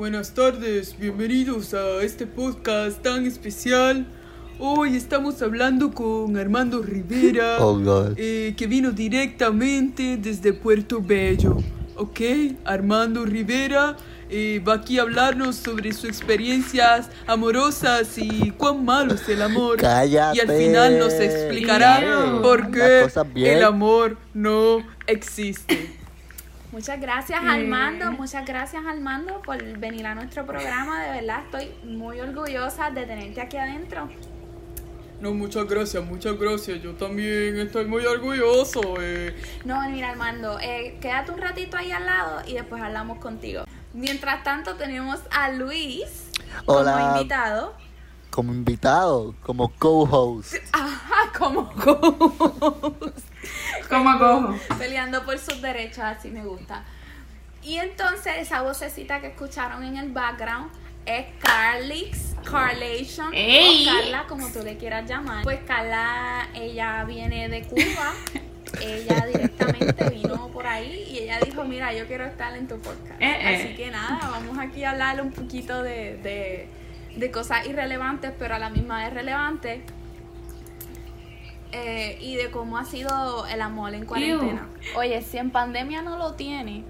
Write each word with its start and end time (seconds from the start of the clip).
Buenas 0.00 0.32
tardes, 0.32 0.96
bienvenidos 0.98 1.74
a 1.74 2.02
este 2.02 2.26
podcast 2.26 3.02
tan 3.02 3.26
especial. 3.26 4.06
Hoy 4.58 4.96
estamos 4.96 5.42
hablando 5.42 5.92
con 5.92 6.38
Armando 6.38 6.80
Rivera, 6.80 7.58
Oh, 7.60 7.78
eh, 8.16 8.54
que 8.56 8.66
vino 8.66 8.92
directamente 8.92 10.16
desde 10.16 10.54
Puerto 10.54 11.02
Bello. 11.02 11.58
¿Ok? 11.96 12.18
Armando 12.64 13.26
Rivera 13.26 13.94
eh, 14.30 14.62
va 14.66 14.76
aquí 14.76 14.98
a 14.98 15.02
hablarnos 15.02 15.56
sobre 15.56 15.92
sus 15.92 16.06
experiencias 16.06 17.10
amorosas 17.26 18.16
y 18.16 18.52
cuán 18.52 18.82
malo 18.82 19.12
es 19.12 19.28
el 19.28 19.42
amor. 19.42 19.76
Cállate. 19.76 20.38
Y 20.38 20.40
al 20.40 20.48
final 20.48 20.98
nos 20.98 21.12
explicará 21.12 22.40
por 22.40 22.70
qué 22.70 23.06
el 23.34 23.62
amor 23.62 24.16
no 24.32 24.78
existe. 25.06 25.99
Muchas 26.72 27.00
gracias 27.00 27.40
Armando, 27.42 28.12
muchas 28.12 28.46
gracias 28.46 28.84
Armando 28.86 29.42
por 29.42 29.60
venir 29.78 30.06
a 30.06 30.14
nuestro 30.14 30.46
programa, 30.46 31.02
de 31.02 31.10
verdad 31.20 31.42
estoy 31.44 31.72
muy 31.82 32.20
orgullosa 32.20 32.90
de 32.90 33.06
tenerte 33.06 33.40
aquí 33.40 33.56
adentro. 33.56 34.08
No, 35.20 35.34
muchas 35.34 35.66
gracias, 35.68 36.02
muchas 36.02 36.38
gracias. 36.38 36.80
Yo 36.80 36.94
también 36.94 37.58
estoy 37.58 37.84
muy 37.84 38.06
orgulloso. 38.06 38.94
eh. 39.00 39.36
No, 39.66 39.78
mira 39.90 40.10
Armando, 40.10 40.58
eh, 40.60 40.96
quédate 41.00 41.30
un 41.32 41.38
ratito 41.38 41.76
ahí 41.76 41.92
al 41.92 42.06
lado 42.06 42.40
y 42.46 42.54
después 42.54 42.80
hablamos 42.82 43.18
contigo. 43.18 43.64
Mientras 43.92 44.42
tanto 44.44 44.76
tenemos 44.76 45.20
a 45.30 45.50
Luis 45.50 46.30
Hola. 46.64 46.92
como 46.94 47.16
invitado. 47.16 47.74
Como 48.30 48.52
invitado, 48.54 49.34
como 49.42 49.68
co-host. 49.76 50.54
Ajá, 50.72 51.32
como 51.38 51.68
¿Cómo 53.88 54.18
cojo? 54.18 54.58
peleando 54.78 55.24
por 55.24 55.38
sus 55.38 55.60
derechos, 55.60 56.00
así 56.00 56.30
me 56.30 56.44
gusta. 56.44 56.84
Y 57.62 57.76
entonces 57.76 58.34
esa 58.38 58.62
vocecita 58.62 59.20
que 59.20 59.28
escucharon 59.28 59.84
en 59.84 59.96
el 59.96 60.10
background 60.10 60.70
es 61.06 61.26
Carlix, 61.40 62.34
Carlation, 62.48 63.32
¡Ey! 63.34 63.86
o 63.86 63.92
Carla, 63.92 64.24
como 64.28 64.48
tú 64.48 64.62
le 64.62 64.76
quieras 64.76 65.08
llamar. 65.08 65.42
Pues 65.42 65.60
Carla, 65.66 66.48
ella 66.54 67.04
viene 67.04 67.48
de 67.48 67.62
Cuba, 67.62 68.14
ella 68.80 69.26
directamente 69.26 70.08
vino 70.10 70.48
por 70.48 70.66
ahí 70.66 71.06
y 71.10 71.18
ella 71.20 71.38
dijo, 71.44 71.64
mira, 71.64 71.92
yo 71.92 72.06
quiero 72.06 72.24
estar 72.24 72.56
en 72.56 72.68
tu 72.68 72.78
podcast. 72.78 73.20
Eh, 73.20 73.26
eh. 73.40 73.56
Así 73.56 73.74
que 73.74 73.90
nada, 73.90 74.20
vamos 74.30 74.58
aquí 74.58 74.84
a 74.84 74.90
hablar 74.92 75.20
un 75.20 75.32
poquito 75.32 75.82
de, 75.82 76.16
de, 76.18 76.68
de 77.16 77.30
cosas 77.30 77.66
irrelevantes, 77.66 78.32
pero 78.38 78.54
a 78.54 78.58
la 78.58 78.70
misma 78.70 79.04
vez 79.04 79.12
relevantes. 79.12 79.80
Eh, 81.72 82.18
y 82.20 82.34
de 82.36 82.50
cómo 82.50 82.78
ha 82.78 82.84
sido 82.84 83.46
el 83.46 83.60
amor 83.60 83.94
en 83.94 84.04
cuarentena. 84.04 84.66
Oye, 84.96 85.22
si 85.22 85.38
en 85.38 85.50
pandemia 85.50 86.02
no 86.02 86.18
lo 86.18 86.34
tiene, 86.34 86.84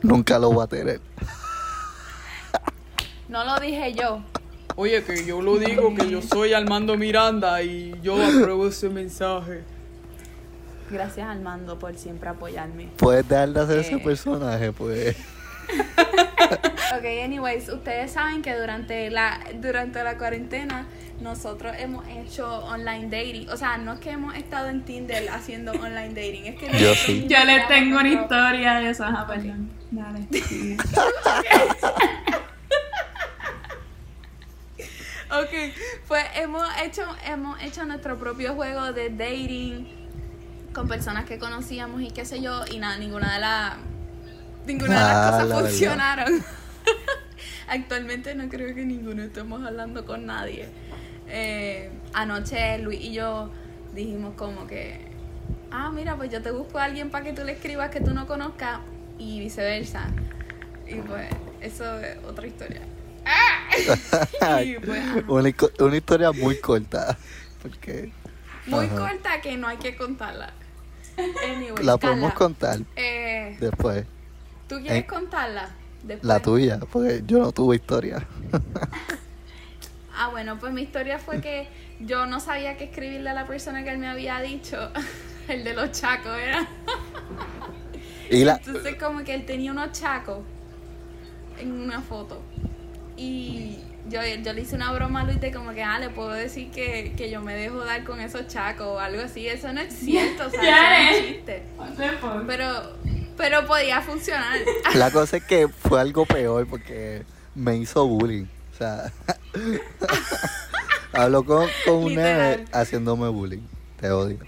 Nunca 0.00 0.38
lo 0.38 0.52
voy 0.52 0.64
a 0.64 0.66
tener. 0.68 1.00
no 3.28 3.44
lo 3.44 3.58
dije 3.60 3.92
yo. 3.94 4.20
Oye, 4.76 5.02
que 5.02 5.24
yo 5.26 5.42
lo 5.42 5.56
digo, 5.58 5.92
que 5.94 6.08
yo 6.08 6.22
soy 6.22 6.52
Armando 6.54 6.96
Miranda 6.96 7.60
y 7.62 7.94
yo 8.00 8.14
apruebo 8.24 8.68
ese 8.68 8.88
mensaje. 8.88 9.64
Gracias 10.90 11.28
Armando 11.28 11.78
por 11.78 11.94
siempre 11.96 12.28
apoyarme. 12.30 12.88
Puedes 12.96 13.28
dejar 13.28 13.50
de 13.50 13.60
hacer 13.60 13.78
ese 13.80 13.94
Eh. 13.96 13.98
personaje, 13.98 14.72
pues. 14.72 15.16
Ok, 16.96 17.04
anyways, 17.22 17.68
ustedes 17.68 18.12
saben 18.12 18.40
que 18.40 18.56
durante 18.58 19.10
la, 19.10 19.38
durante 19.56 20.02
la 20.02 20.16
cuarentena 20.16 20.86
nosotros 21.20 21.74
hemos 21.78 22.06
hecho 22.08 22.46
online 22.64 23.06
dating. 23.06 23.48
O 23.50 23.56
sea, 23.56 23.76
no 23.78 23.94
es 23.94 24.00
que 24.00 24.10
hemos 24.10 24.34
estado 24.36 24.68
en 24.68 24.84
Tinder 24.84 25.28
haciendo 25.30 25.72
online 25.72 26.08
dating, 26.10 26.46
es 26.46 26.56
que 26.56 26.66
Yo 26.66 26.72
nosotros 26.72 26.98
sí. 26.98 27.26
Yo 27.28 27.44
les 27.44 27.68
tengo 27.68 27.98
una 27.98 28.08
historia 28.08 28.74
de 28.74 28.90
eso. 28.90 29.04
Ajá, 29.04 29.26
perdón. 29.26 29.70
Dale. 29.90 30.26
Ok, 35.30 35.50
pues 36.08 36.24
hemos 36.36 36.66
hecho, 36.82 37.02
hemos 37.26 37.62
hecho 37.62 37.84
nuestro 37.84 38.18
propio 38.18 38.54
juego 38.54 38.94
de 38.94 39.10
dating 39.10 39.86
con 40.72 40.88
personas 40.88 41.26
que 41.26 41.38
conocíamos 41.38 42.00
y 42.00 42.10
qué 42.10 42.24
sé 42.24 42.40
yo, 42.40 42.64
y 42.70 42.78
nada, 42.78 42.96
ninguna 42.96 43.34
de 43.34 43.40
las 43.40 43.74
ninguna 44.66 44.94
de 44.94 45.00
las 45.00 45.16
Ah, 45.16 45.30
cosas 45.32 45.48
la 45.48 45.56
funcionaron. 45.58 46.44
Actualmente 47.68 48.34
no 48.34 48.48
creo 48.48 48.74
que 48.74 48.86
ninguno 48.86 49.22
estemos 49.22 49.62
hablando 49.66 50.06
con 50.06 50.24
nadie. 50.24 50.70
Eh, 51.28 51.90
anoche 52.12 52.78
Luis 52.78 53.00
y 53.00 53.12
yo 53.12 53.50
dijimos 53.94 54.34
como 54.36 54.66
que, 54.66 55.00
ah, 55.70 55.90
mira, 55.92 56.16
pues 56.16 56.30
yo 56.30 56.42
te 56.42 56.50
busco 56.50 56.78
a 56.78 56.84
alguien 56.84 57.10
para 57.10 57.24
que 57.24 57.32
tú 57.32 57.44
le 57.44 57.52
escribas 57.52 57.90
que 57.90 58.00
tú 58.00 58.14
no 58.14 58.26
conozcas 58.26 58.80
y 59.18 59.40
viceversa. 59.40 60.06
Y 60.86 61.02
pues 61.02 61.28
eso 61.60 61.98
es 62.00 62.18
otra 62.24 62.46
historia. 62.46 62.80
Y 64.50 64.78
pues, 64.78 65.04
una, 65.26 65.50
una 65.78 65.96
historia 65.96 66.32
muy 66.32 66.56
corta. 66.56 67.18
Porque 67.62 68.12
Muy 68.66 68.86
Ajá. 68.86 68.96
corta 68.96 69.40
que 69.40 69.56
no 69.56 69.66
hay 69.68 69.78
que 69.78 69.96
contarla. 69.96 70.52
Anyway, 71.42 71.84
la 71.84 71.98
podemos 71.98 72.32
Carla, 72.32 72.34
contar 72.34 72.80
eh, 72.96 73.56
después. 73.60 74.06
¿Tú 74.68 74.80
quieres 74.80 75.04
Eh, 75.04 75.06
contarla? 75.06 75.68
Después? 76.04 76.28
La 76.28 76.40
tuya, 76.40 76.78
porque 76.92 77.22
yo 77.26 77.38
no 77.40 77.52
tuve 77.52 77.76
historia. 77.76 78.26
Ah, 80.20 80.30
bueno, 80.30 80.58
pues 80.58 80.72
mi 80.72 80.82
historia 80.82 81.20
fue 81.20 81.40
que 81.40 81.68
yo 82.00 82.26
no 82.26 82.40
sabía 82.40 82.76
qué 82.76 82.84
escribirle 82.84 83.30
a 83.30 83.34
la 83.34 83.46
persona 83.46 83.84
que 83.84 83.90
él 83.90 83.98
me 83.98 84.08
había 84.08 84.40
dicho. 84.40 84.90
El 85.48 85.62
de 85.62 85.74
los 85.74 85.92
chacos, 85.92 86.36
era. 86.36 86.68
Y 88.30 88.44
la. 88.44 88.56
Entonces 88.56 88.96
como 88.96 89.24
que 89.24 89.32
él 89.32 89.46
tenía 89.46 89.72
unos 89.72 89.92
chacos 89.92 90.40
en 91.58 91.72
una 91.72 92.02
foto. 92.02 92.42
Y 93.16 93.78
yo, 94.10 94.20
yo 94.42 94.52
le 94.52 94.60
hice 94.60 94.74
una 94.74 94.92
broma 94.92 95.20
a 95.20 95.24
Luis 95.24 95.40
de 95.40 95.52
como 95.52 95.72
que, 95.72 95.82
ah, 95.82 95.98
le 95.98 96.10
puedo 96.10 96.30
decir 96.30 96.70
que, 96.70 97.14
que 97.16 97.30
yo 97.30 97.40
me 97.40 97.54
dejo 97.54 97.78
dar 97.84 98.04
con 98.04 98.20
esos 98.20 98.48
chacos 98.48 98.86
o 98.86 98.98
algo 98.98 99.22
así. 99.22 99.46
Eso 99.48 99.72
no 99.72 99.80
es 99.80 99.94
cierto, 99.94 100.48
o 100.48 100.50
sea, 100.50 100.62
Ya, 100.62 101.10
eso 101.10 101.12
es 101.12 101.16
eh. 101.16 101.20
un 101.20 101.34
chiste. 101.34 101.62
What 101.78 101.90
the 101.96 102.08
fuck? 102.18 102.46
Pero, 102.46 102.96
pero 103.36 103.66
podía 103.66 104.02
funcionar. 104.02 104.58
La 104.94 105.10
cosa 105.10 105.38
es 105.38 105.44
que 105.44 105.68
fue 105.68 106.00
algo 106.00 106.26
peor 106.26 106.66
porque 106.66 107.22
me 107.54 107.76
hizo 107.76 108.06
bullying. 108.06 108.46
Sea, 108.78 109.12
hablo 111.12 111.44
con, 111.44 111.66
con 111.84 111.94
un 111.96 112.14
nene 112.14 112.64
haciéndome 112.72 113.28
bullying. 113.28 113.62
Te 114.00 114.10
odio. 114.10 114.38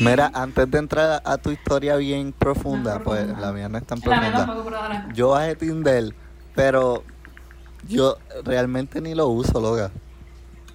Mira, 0.00 0.30
antes 0.34 0.70
de 0.70 0.78
entrar 0.78 1.22
a 1.24 1.38
tu 1.38 1.50
historia 1.50 1.96
bien 1.96 2.32
profunda, 2.32 2.94
No, 2.98 3.04
pues 3.04 3.26
la 3.38 3.52
mía 3.52 3.68
no 3.68 3.78
es 3.78 3.86
tan 3.86 4.00
profunda. 4.00 4.46
tampoco, 4.46 4.64
pero. 4.70 5.12
Yo 5.14 5.28
bajé 5.30 5.54
Tinder, 5.56 6.14
pero 6.54 7.04
yo 7.86 8.16
realmente 8.44 9.00
ni 9.00 9.14
lo 9.14 9.28
uso, 9.28 9.60
loca. 9.60 9.90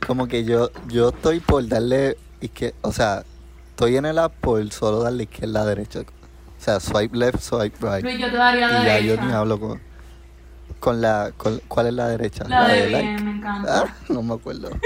Como 0.06 0.28
que 0.28 0.44
yo, 0.46 0.70
yo 0.88 1.10
estoy 1.10 1.40
por 1.40 1.68
darle, 1.68 2.18
izquier- 2.42 2.74
o 2.82 2.92
sea, 2.92 3.24
estoy 3.72 3.98
en 3.98 4.06
el 4.06 4.20
app 4.20 4.34
por 4.40 4.72
solo 4.72 5.02
darle 5.02 5.24
izquierda 5.24 5.62
a 5.64 5.66
derecha. 5.66 6.02
O 6.02 6.62
sea, 6.62 6.80
swipe 6.80 7.18
left, 7.18 7.40
swipe 7.42 7.78
right. 7.82 8.04
Luis, 8.04 8.20
yo 8.20 8.30
te 8.30 8.38
daría 8.38 8.82
Y 8.82 8.86
ya 8.86 9.00
yo 9.00 9.22
ni 9.22 9.32
hablo 9.34 9.60
con, 9.60 9.82
con 10.80 11.02
la, 11.02 11.32
con, 11.38 11.62
¿cuál 11.68 11.88
es 11.88 11.94
la 11.94 12.08
derecha? 12.08 12.46
La 12.48 12.68
de 12.68 12.90
like. 12.90 13.08
bien, 13.08 13.26
me 13.26 13.32
encanta. 13.32 13.84
Ah, 13.86 13.96
no 14.10 14.24
me 14.24 14.34
acuerdo. 14.34 14.70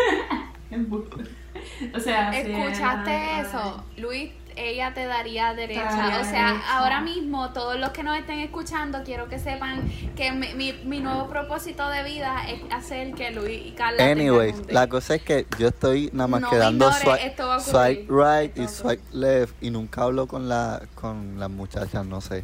O 1.95 1.99
sea, 1.99 2.31
¿Escuchaste 2.31 3.41
eso? 3.41 3.83
Luis, 3.97 4.31
ella 4.55 4.93
te 4.93 5.05
daría 5.05 5.53
derecha. 5.53 5.83
Daría 5.83 6.19
o 6.19 6.23
sea, 6.23 6.47
derecha. 6.47 6.77
ahora 6.77 7.01
mismo, 7.01 7.51
todos 7.51 7.79
los 7.79 7.89
que 7.89 8.03
nos 8.03 8.17
estén 8.17 8.39
escuchando, 8.39 9.03
quiero 9.03 9.29
que 9.29 9.39
sepan 9.39 9.89
que 10.15 10.31
mi, 10.31 10.53
mi, 10.55 10.73
mi 10.83 10.99
nuevo 10.99 11.27
propósito 11.27 11.87
de 11.89 12.03
vida 12.03 12.43
es 12.49 12.61
hacer 12.71 13.13
que 13.13 13.31
Luis 13.31 13.65
y 13.65 13.71
Carla 13.71 14.03
Anyways, 14.03 14.71
la 14.71 14.87
cosa 14.87 15.15
es 15.15 15.23
que 15.23 15.47
yo 15.57 15.69
estoy 15.69 16.09
nada 16.13 16.27
más 16.27 16.41
No 16.41 16.49
que 16.49 16.55
me 16.55 16.61
dando 16.61 16.89
ignores, 16.89 17.63
swipe, 17.63 18.07
right 18.09 18.57
y 18.57 18.63
Esto 18.63 18.89
swipe 18.89 19.03
left 19.13 19.63
y 19.63 19.69
nunca 19.69 20.03
hablo 20.03 20.27
con 20.27 20.49
la 20.49 20.81
con 20.95 21.39
las 21.39 21.49
muchachas, 21.49 22.05
no 22.05 22.21
sé. 22.21 22.43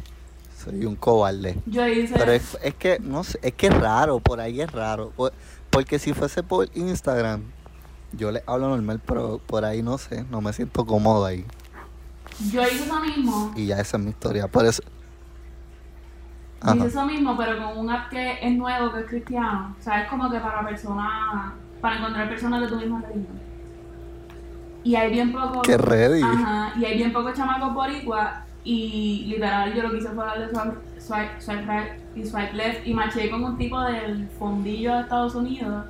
Soy 0.64 0.84
un 0.84 0.96
cobarde. 0.96 1.56
Yo 1.66 1.86
hice. 1.88 2.14
Pero 2.16 2.32
es, 2.32 2.58
es 2.62 2.74
que, 2.74 2.98
no 3.00 3.24
sé, 3.24 3.38
es 3.42 3.54
que 3.54 3.68
es 3.68 3.74
raro, 3.80 4.20
por 4.20 4.40
ahí 4.40 4.60
es 4.60 4.70
raro. 4.70 5.10
Por- 5.16 5.32
porque 5.70 5.98
si 5.98 6.12
fuese 6.12 6.42
por 6.42 6.68
Instagram, 6.74 7.42
yo 8.12 8.30
le 8.32 8.42
hablo 8.46 8.68
normal, 8.68 9.00
pero 9.06 9.38
por 9.46 9.64
ahí 9.64 9.82
no 9.82 9.96
sé, 9.98 10.24
no 10.30 10.40
me 10.40 10.52
siento 10.52 10.84
cómodo 10.84 11.24
ahí. 11.24 11.44
Yo 12.52 12.62
hice 12.62 12.84
eso 12.84 13.00
mismo. 13.00 13.52
Y 13.56 13.66
ya 13.66 13.78
esa 13.80 13.96
es 13.96 14.02
mi 14.02 14.10
historia. 14.10 14.48
Por 14.48 14.66
eso. 14.66 14.82
Hice 16.62 16.70
Ajá. 16.72 16.84
eso 16.86 17.06
mismo, 17.06 17.36
pero 17.38 17.56
con 17.64 17.78
un 17.78 17.90
app 17.90 18.10
que 18.10 18.38
es 18.42 18.52
nuevo, 18.56 18.92
que 18.92 19.00
es 19.00 19.06
cristiano. 19.06 19.74
O 19.78 19.82
sea, 19.82 20.02
es 20.02 20.08
como 20.10 20.30
que 20.30 20.40
para 20.40 20.66
personas, 20.66 21.52
para 21.80 21.96
encontrar 21.98 22.28
personas 22.28 22.60
de 22.62 22.66
tu 22.68 22.76
misma 22.76 23.00
religión. 23.00 23.40
Y 24.84 24.94
hay 24.94 25.10
bien 25.12 25.32
poco. 25.32 25.62
Qué 25.62 25.76
ready. 25.78 26.22
Ajá, 26.22 26.72
y 26.78 26.84
hay 26.84 26.96
bien 26.98 27.12
pocos 27.12 27.34
chamacos 27.34 27.72
boricua. 27.72 28.44
Y 28.62 29.24
literal, 29.28 29.74
yo 29.74 29.82
lo 29.82 29.90
que 29.90 29.98
hice 29.98 30.08
fue 30.10 30.24
darle 30.24 30.48
swipe, 30.48 30.76
swipe, 30.98 31.40
swipe 31.40 31.66
right 31.66 31.92
y 32.14 32.24
swipe 32.24 32.52
left. 32.52 32.86
Y 32.86 32.94
marché 32.94 33.30
con 33.30 33.42
un 33.44 33.56
tipo 33.56 33.80
del 33.80 34.28
fondillo 34.38 34.94
de 34.94 35.00
Estados 35.00 35.34
Unidos. 35.34 35.86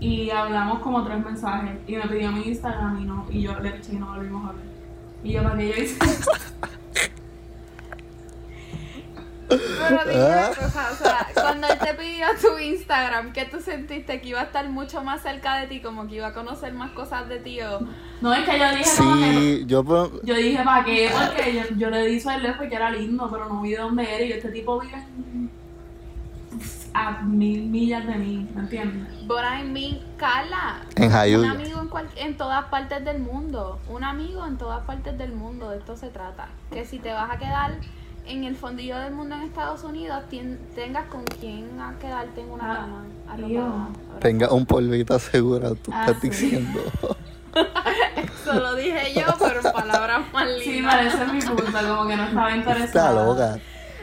Y 0.00 0.30
hablamos 0.30 0.80
como 0.80 1.04
tres 1.04 1.24
mensajes. 1.24 1.78
Y 1.86 1.96
me 1.96 2.08
pidió 2.08 2.32
mi 2.32 2.42
Instagram 2.42 3.00
y, 3.00 3.04
no, 3.04 3.26
y 3.30 3.42
yo 3.42 3.58
le 3.60 3.70
piché 3.72 3.94
y 3.94 3.96
no 3.96 4.06
volvimos 4.06 4.50
a 4.50 4.52
ver. 4.52 4.64
Y 5.22 5.32
yo, 5.32 5.42
¿para 5.42 5.56
qué 5.56 5.68
yo 5.68 5.82
hice? 5.82 5.98
Pero 9.48 10.00
dime 10.06 10.24
una 10.26 10.48
cosa, 10.48 10.90
o 10.92 10.94
sea, 10.94 11.26
cuando 11.34 11.66
él 11.68 11.78
te 11.78 11.94
pidió 11.94 12.26
tu 12.40 12.58
Instagram, 12.58 13.32
¿qué 13.32 13.46
tú 13.46 13.60
sentiste? 13.60 14.20
¿Que 14.20 14.28
iba 14.28 14.40
a 14.40 14.44
estar 14.44 14.68
mucho 14.68 15.02
más 15.02 15.22
cerca 15.22 15.56
de 15.56 15.66
ti? 15.66 15.80
¿Como 15.80 16.06
que 16.06 16.16
iba 16.16 16.26
a 16.28 16.34
conocer 16.34 16.72
más 16.74 16.90
cosas 16.90 17.28
de 17.28 17.38
ti? 17.38 17.60
O... 17.62 17.80
No, 18.20 18.34
es 18.34 18.48
que 18.48 18.58
yo 18.58 18.70
dije 18.70 18.90
como 18.98 19.14
que... 19.16 19.32
Sí, 19.32 19.64
yo 19.66 19.84
pues, 19.84 20.10
Yo 20.22 20.34
dije, 20.34 20.62
¿para 20.62 20.84
qué? 20.84 21.10
Porque 21.12 21.54
yo, 21.54 21.62
yo 21.76 21.90
le 21.90 22.06
di 22.06 22.20
suerte 22.20 22.52
porque 22.58 22.74
era 22.74 22.90
lindo, 22.90 23.28
pero 23.30 23.48
no 23.48 23.62
vi 23.62 23.70
de 23.70 23.78
dónde 23.78 24.14
era. 24.14 24.24
Y 24.24 24.32
este 24.32 24.50
tipo 24.50 24.80
vive 24.80 25.02
a 26.94 27.22
mil 27.22 27.66
millas 27.66 28.06
de 28.06 28.14
mí, 28.16 28.48
¿me 28.54 28.62
entiendes? 28.62 29.26
But 29.26 29.40
I 29.44 29.62
mean, 29.62 30.00
Carla. 30.16 30.80
En 30.96 31.12
Un 31.38 31.44
amigo 31.44 31.80
en, 31.80 31.88
cual- 31.88 32.08
en 32.16 32.36
todas 32.36 32.64
partes 32.66 33.04
del 33.04 33.20
mundo. 33.20 33.78
Un 33.88 34.04
amigo 34.04 34.44
en 34.46 34.56
todas 34.58 34.84
partes 34.84 35.16
del 35.16 35.32
mundo. 35.32 35.70
De 35.70 35.78
esto 35.78 35.96
se 35.96 36.08
trata. 36.08 36.48
Que 36.72 36.84
si 36.84 36.98
te 36.98 37.12
vas 37.12 37.30
a 37.30 37.38
quedar 37.38 37.76
en 38.28 38.44
el 38.44 38.56
fondillo 38.56 38.96
del 38.98 39.12
mundo 39.14 39.34
en 39.36 39.42
Estados 39.42 39.84
Unidos, 39.84 40.22
tien- 40.30 40.58
tengas 40.74 41.06
con 41.06 41.24
quien 41.24 41.80
a 41.80 41.94
quedarte 41.98 42.40
en 42.42 42.50
una 42.50 42.72
Ah, 42.72 42.76
cama. 42.76 43.04
arropada, 43.28 43.88
tenga 44.20 44.52
un 44.52 44.66
polvito 44.66 45.14
asegurado, 45.14 45.74
tú 45.76 45.90
Ah, 45.94 46.06
estás 46.06 46.20
sí. 46.20 46.28
diciendo. 46.30 46.80
Eso 48.16 48.54
lo 48.54 48.74
dije 48.74 49.14
yo, 49.14 49.26
pero 49.38 49.60
en 49.66 49.72
palabras 49.72 50.32
más 50.32 50.46
lindas. 50.46 50.62
Sí, 50.64 50.82
parece 50.82 51.32
mi 51.32 51.40
punto, 51.40 51.64
como 51.88 52.06
que 52.08 52.16
no 52.16 52.24
estaba 52.24 52.56
interesada. 52.56 52.84
Está 52.84 53.12
loca. 53.12 53.58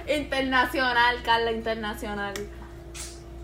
Internacional, 0.08 1.16
Carla, 1.24 1.52
internacional. 1.52 2.34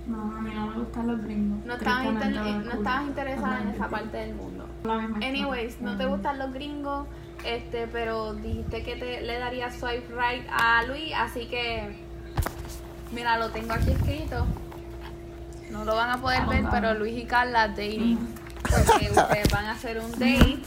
No, 0.07 0.35
a 0.35 0.41
mí 0.41 0.51
no 0.53 0.67
me 0.67 0.75
gustan 0.79 1.07
los 1.07 1.23
gringos. 1.23 1.65
No 1.65 1.73
estabas, 1.75 2.05
inter- 2.05 2.31
no 2.31 2.71
estabas 2.71 3.03
interesada 3.03 3.61
en 3.61 3.67
esa 3.69 3.87
parte 3.87 4.17
del 4.17 4.35
mundo. 4.35 4.65
Anyways, 5.21 5.79
no 5.81 5.95
te 5.97 6.05
gustan 6.07 6.39
los 6.39 6.51
gringos, 6.53 7.07
este, 7.45 7.87
pero 7.87 8.33
dijiste 8.33 8.83
que 8.83 8.95
te 8.95 9.21
le 9.21 9.39
darías 9.39 9.77
swipe 9.79 10.07
right 10.09 10.45
a 10.51 10.83
Luis, 10.83 11.13
así 11.15 11.47
que 11.47 11.95
mira, 13.11 13.37
lo 13.37 13.49
tengo 13.49 13.73
aquí 13.73 13.91
escrito. 13.91 14.45
No 15.69 15.85
lo 15.85 15.95
van 15.95 16.09
a 16.09 16.17
poder 16.21 16.45
ver, 16.47 16.65
pero 16.69 16.93
Luis 16.93 17.17
y 17.17 17.25
Carla 17.25 17.69
dating. 17.69 18.17
Porque 18.63 19.09
ustedes 19.09 19.51
van 19.51 19.65
a 19.65 19.71
hacer 19.71 19.99
un 19.99 20.11
date. 20.11 20.59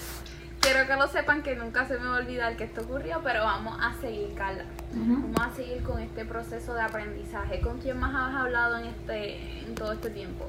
Quiero 0.61 0.87
que 0.87 0.97
lo 0.97 1.07
sepan 1.09 1.43
que 1.43 1.57
nunca 1.57 1.87
se 1.87 1.99
me 1.99 2.07
va 2.07 2.17
a 2.17 2.21
olvidar 2.21 2.57
que 2.57 2.65
esto 2.65 2.81
ocurrió, 2.81 3.21
pero 3.23 3.45
vamos 3.45 3.77
a 3.81 3.93
seguir, 4.01 4.33
Carla. 4.35 4.65
Vamos 4.95 5.41
a 5.41 5.55
seguir 5.55 5.83
con 5.83 6.01
este 6.01 6.25
proceso 6.25 6.73
de 6.73 6.81
aprendizaje. 6.81 7.61
¿Con 7.61 7.81
quién 7.81 7.99
más 7.99 8.15
has 8.15 8.35
hablado 8.35 8.79
en 8.79 8.87
este, 8.87 9.61
en 9.61 9.75
todo 9.75 9.93
este 9.93 10.09
tiempo? 10.09 10.47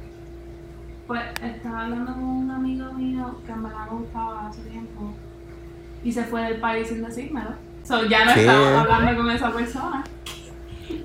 Pues 1.08 1.22
estaba 1.44 1.84
hablando 1.84 2.14
con 2.14 2.24
un 2.24 2.52
amigo 2.52 2.94
mío 2.94 3.42
que 3.46 3.54
me 3.54 3.70
gustaba 3.90 4.48
hace 4.48 4.62
tiempo 4.64 5.14
y 6.06 6.12
se 6.14 6.24
fue 6.24 6.42
del 6.44 6.62
país 6.62 6.88
sin 6.88 7.04
decírmelo. 7.04 7.50
So, 7.84 8.06
ya 8.06 8.26
no 8.26 8.34
¿Qué? 8.34 8.42
estaba 8.42 8.82
hablando 8.82 9.22
con 9.22 9.32
esa 9.32 9.52
persona. 9.52 10.04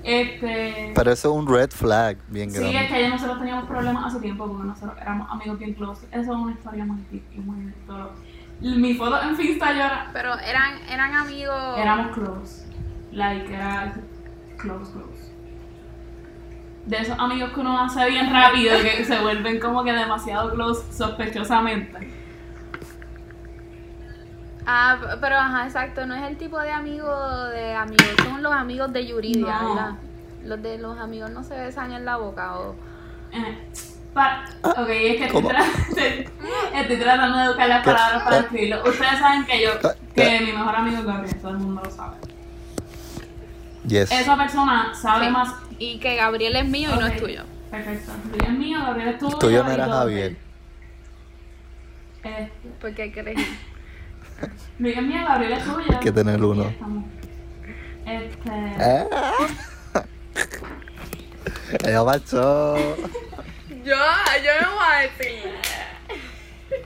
Este. 0.03 0.91
Pero 0.95 1.11
eso 1.11 1.31
es 1.31 1.35
un 1.37 1.47
red 1.47 1.69
flag 1.71 2.17
bien 2.27 2.49
Sí, 2.51 2.57
es 2.57 2.61
grande. 2.71 2.87
que 2.87 3.01
ya 3.01 3.09
nosotros 3.09 3.39
teníamos 3.39 3.65
problemas 3.65 4.05
hace 4.05 4.19
tiempo 4.21 4.47
porque 4.47 4.67
nosotros 4.67 4.95
éramos 5.01 5.29
amigos 5.31 5.59
bien 5.59 5.73
close. 5.73 6.05
Eso 6.11 6.21
es 6.21 6.27
una 6.29 6.51
historia 6.53 6.85
muy 6.85 7.01
y 7.11 7.39
muy 7.39 7.73
todo. 7.85 8.11
Mi 8.61 8.93
foto 8.93 9.21
en 9.21 9.35
Finsta 9.35 9.71
yo 9.73 9.79
era. 9.79 10.09
Pero 10.13 10.37
eran, 10.39 10.79
eran 10.89 11.13
amigos. 11.15 11.77
Éramos 11.77 12.15
close. 12.15 12.65
Like, 13.11 13.51
era 13.53 13.93
close, 14.57 14.91
close. 14.91 15.31
De 16.85 16.97
esos 16.97 17.17
amigos 17.19 17.51
que 17.51 17.59
uno 17.59 17.79
hace 17.79 18.07
bien 18.09 18.31
rápido 18.31 18.73
que 18.81 19.03
se 19.05 19.19
vuelven 19.19 19.59
como 19.59 19.83
que 19.83 19.91
demasiado 19.93 20.51
close 20.53 20.83
sospechosamente. 20.93 22.20
Ah, 24.73 25.17
pero 25.19 25.35
ajá, 25.37 25.65
exacto, 25.65 26.05
no 26.05 26.15
es 26.15 26.23
el 26.23 26.37
tipo 26.37 26.57
de 26.59 26.71
amigo 26.71 27.13
de 27.47 27.73
amigos, 27.75 28.05
son 28.23 28.41
los 28.41 28.53
amigos 28.53 28.93
de 28.93 29.05
Yuridia, 29.05 29.59
No. 29.61 29.75
¿verdad? 29.75 29.91
Los 30.45 30.63
de 30.63 30.77
los 30.77 30.97
amigos 30.97 31.29
no 31.31 31.43
se 31.43 31.55
besan 31.57 31.91
en 31.91 32.05
la 32.05 32.15
boca 32.15 32.57
o... 32.57 32.75
Eh, 33.33 33.67
pa- 34.13 34.45
ok, 34.63 34.87
es 34.89 35.17
que 35.17 35.25
estoy, 35.25 35.43
tratando 36.99 37.37
de 37.37 37.47
buscar 37.49 37.67
las 37.67 37.83
palabras 37.85 38.23
para 38.23 38.37
escribirlo. 38.39 38.81
Ustedes 38.89 39.19
saben 39.19 39.45
que 39.45 39.61
yo, 39.61 39.71
que 40.15 40.39
mi 40.39 40.53
mejor 40.53 40.73
amigo 40.75 40.99
es 40.99 41.05
Gabriel, 41.05 41.35
todo 41.41 41.51
el 41.51 41.57
mundo 41.57 41.81
lo 41.83 41.91
sabe. 41.91 42.15
Yes. 43.87 44.09
Esa 44.09 44.37
persona 44.37 44.93
sabe 44.95 45.25
Sí. 45.25 45.31
más. 45.31 45.53
Y 45.79 45.99
que 45.99 46.15
Gabriel 46.15 46.55
es 46.55 46.65
mío 46.65 46.91
y 46.95 46.97
no 46.99 47.07
es 47.07 47.17
tuyo. 47.19 47.43
Perfecto. 47.69 48.11
Gabriel 48.23 48.53
es 48.53 48.57
mío, 48.59 48.79
Gabriel 48.79 49.09
es 49.09 49.17
tuyo. 49.19 49.37
Tuyo 49.37 49.63
no 49.63 49.71
era 49.71 49.85
Javier. 49.87 50.37
Este, 52.23 52.51
Porque 52.79 53.01
hay 53.01 53.11
que 53.11 53.23
es 54.43 55.01
mío, 55.03 55.21
Gabriel 55.27 55.53
es 55.53 55.63
tuyo. 55.63 55.85
Hay 55.91 55.99
que 55.99 56.11
tener 56.11 56.43
uno. 56.43 56.65
Este. 58.05 58.51
Ah. 58.79 59.05
Ella 61.83 62.03
pasó. 62.05 62.75
Yo, 62.77 63.95
yo 63.95 64.61
no 64.61 64.75
voy 64.75 64.85
a 64.93 65.01
decir. 65.01 65.51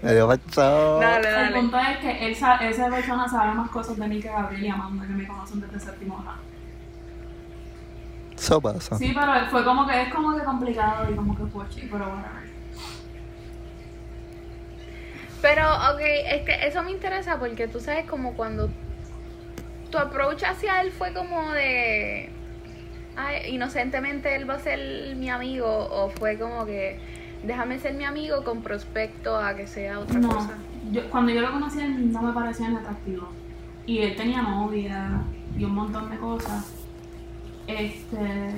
Ella 0.04 0.28
pasó. 0.28 1.00
Dale, 1.00 1.28
El 1.28 1.34
dale. 1.34 1.56
punto 1.56 1.78
es 1.80 1.98
que 1.98 2.28
él 2.28 2.36
sa- 2.36 2.58
esa 2.58 2.90
persona 2.90 3.28
sabe 3.28 3.54
más 3.54 3.70
cosas 3.70 3.98
de 3.98 4.08
mí 4.08 4.20
que 4.22 4.28
Gabriel 4.30 4.64
y 4.64 4.68
Amanda, 4.70 5.06
que 5.08 5.14
me 5.14 5.28
conocen 5.28 5.62
desde 5.62 5.80
séptimo 5.80 6.18
grado. 6.22 6.38
Eso 8.38 8.62
pasa. 8.62 8.98
Sí, 8.98 9.14
pero 9.16 9.32
fue 9.50 9.64
como 9.64 9.88
que 9.88 10.02
es 10.04 10.14
como 10.14 10.36
que 10.36 10.44
complicado 10.44 11.10
y 11.10 11.16
como 11.16 11.36
que 11.36 11.44
pochi, 11.46 11.82
pero 11.92 12.06
bueno. 12.06 12.26
Pero, 15.46 15.62
ok, 15.94 16.00
este, 16.32 16.68
eso 16.68 16.82
me 16.82 16.90
interesa 16.90 17.38
porque 17.38 17.68
tú 17.68 17.80
sabes 17.80 18.06
como 18.06 18.34
cuando 18.34 18.68
tu 19.92 20.00
approach 20.00 20.42
hacia 20.44 20.82
él 20.82 20.92
fue 20.92 21.14
como 21.14 21.52
de... 21.52 22.32
Ay, 23.16 23.54
inocentemente 23.54 24.36
él 24.36 24.50
va 24.50 24.56
a 24.56 24.60
ser 24.60 25.16
mi 25.16 25.30
amigo 25.30 25.68
o 25.68 26.10
fue 26.10 26.40
como 26.40 26.66
que 26.66 26.98
déjame 27.44 27.78
ser 27.78 27.94
mi 27.94 28.06
amigo 28.06 28.44
con 28.44 28.64
prospecto 28.64 29.38
a 29.38 29.56
que 29.56 29.68
sea 29.68 30.00
otra 30.00 30.20
No, 30.20 30.30
cosa. 30.30 30.58
yo, 30.92 31.08
cuando 31.12 31.32
yo 31.32 31.42
lo 31.42 31.52
conocí 31.52 31.80
él 31.80 32.12
no 32.12 32.24
me 32.24 32.34
parecía 32.34 32.70
ni 32.70 32.78
atractivo. 32.78 33.30
Y 33.86 34.00
él 34.00 34.16
tenía 34.16 34.42
novia 34.42 35.22
y 35.56 35.64
un 35.64 35.76
montón 35.76 36.10
de 36.10 36.18
cosas. 36.18 36.74
Este. 37.68 38.50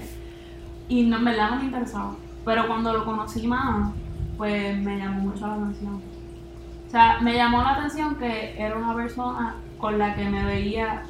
Y 0.87 1.03
no, 1.03 1.17
en 1.17 1.25
verdad 1.25 1.49
no 1.49 1.55
me 1.57 1.63
interesaba. 1.65 2.15
Pero 2.45 2.65
cuando 2.65 2.93
lo 2.93 3.03
conocí 3.03 3.45
más, 3.45 3.91
pues 4.37 4.77
me 4.77 4.97
llamó 4.97 5.19
mucho 5.31 5.45
la 5.47 5.55
atención. 5.55 6.01
O 6.87 6.89
sea, 6.89 7.19
me 7.21 7.33
llamó 7.35 7.61
la 7.61 7.71
atención 7.73 8.15
que 8.15 8.55
era 8.57 8.77
una 8.77 8.95
persona 8.95 9.55
con 9.77 9.97
la 9.99 10.15
que 10.15 10.25
me 10.29 10.43
veía. 10.45 11.03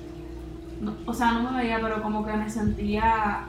no- 0.82 0.94
o 1.08 1.14
sea, 1.14 1.32
no 1.32 1.50
me 1.52 1.58
veía, 1.64 1.80
pero 1.82 2.02
como 2.04 2.24
que 2.26 2.34
me 2.34 2.48
sentía 2.50 3.46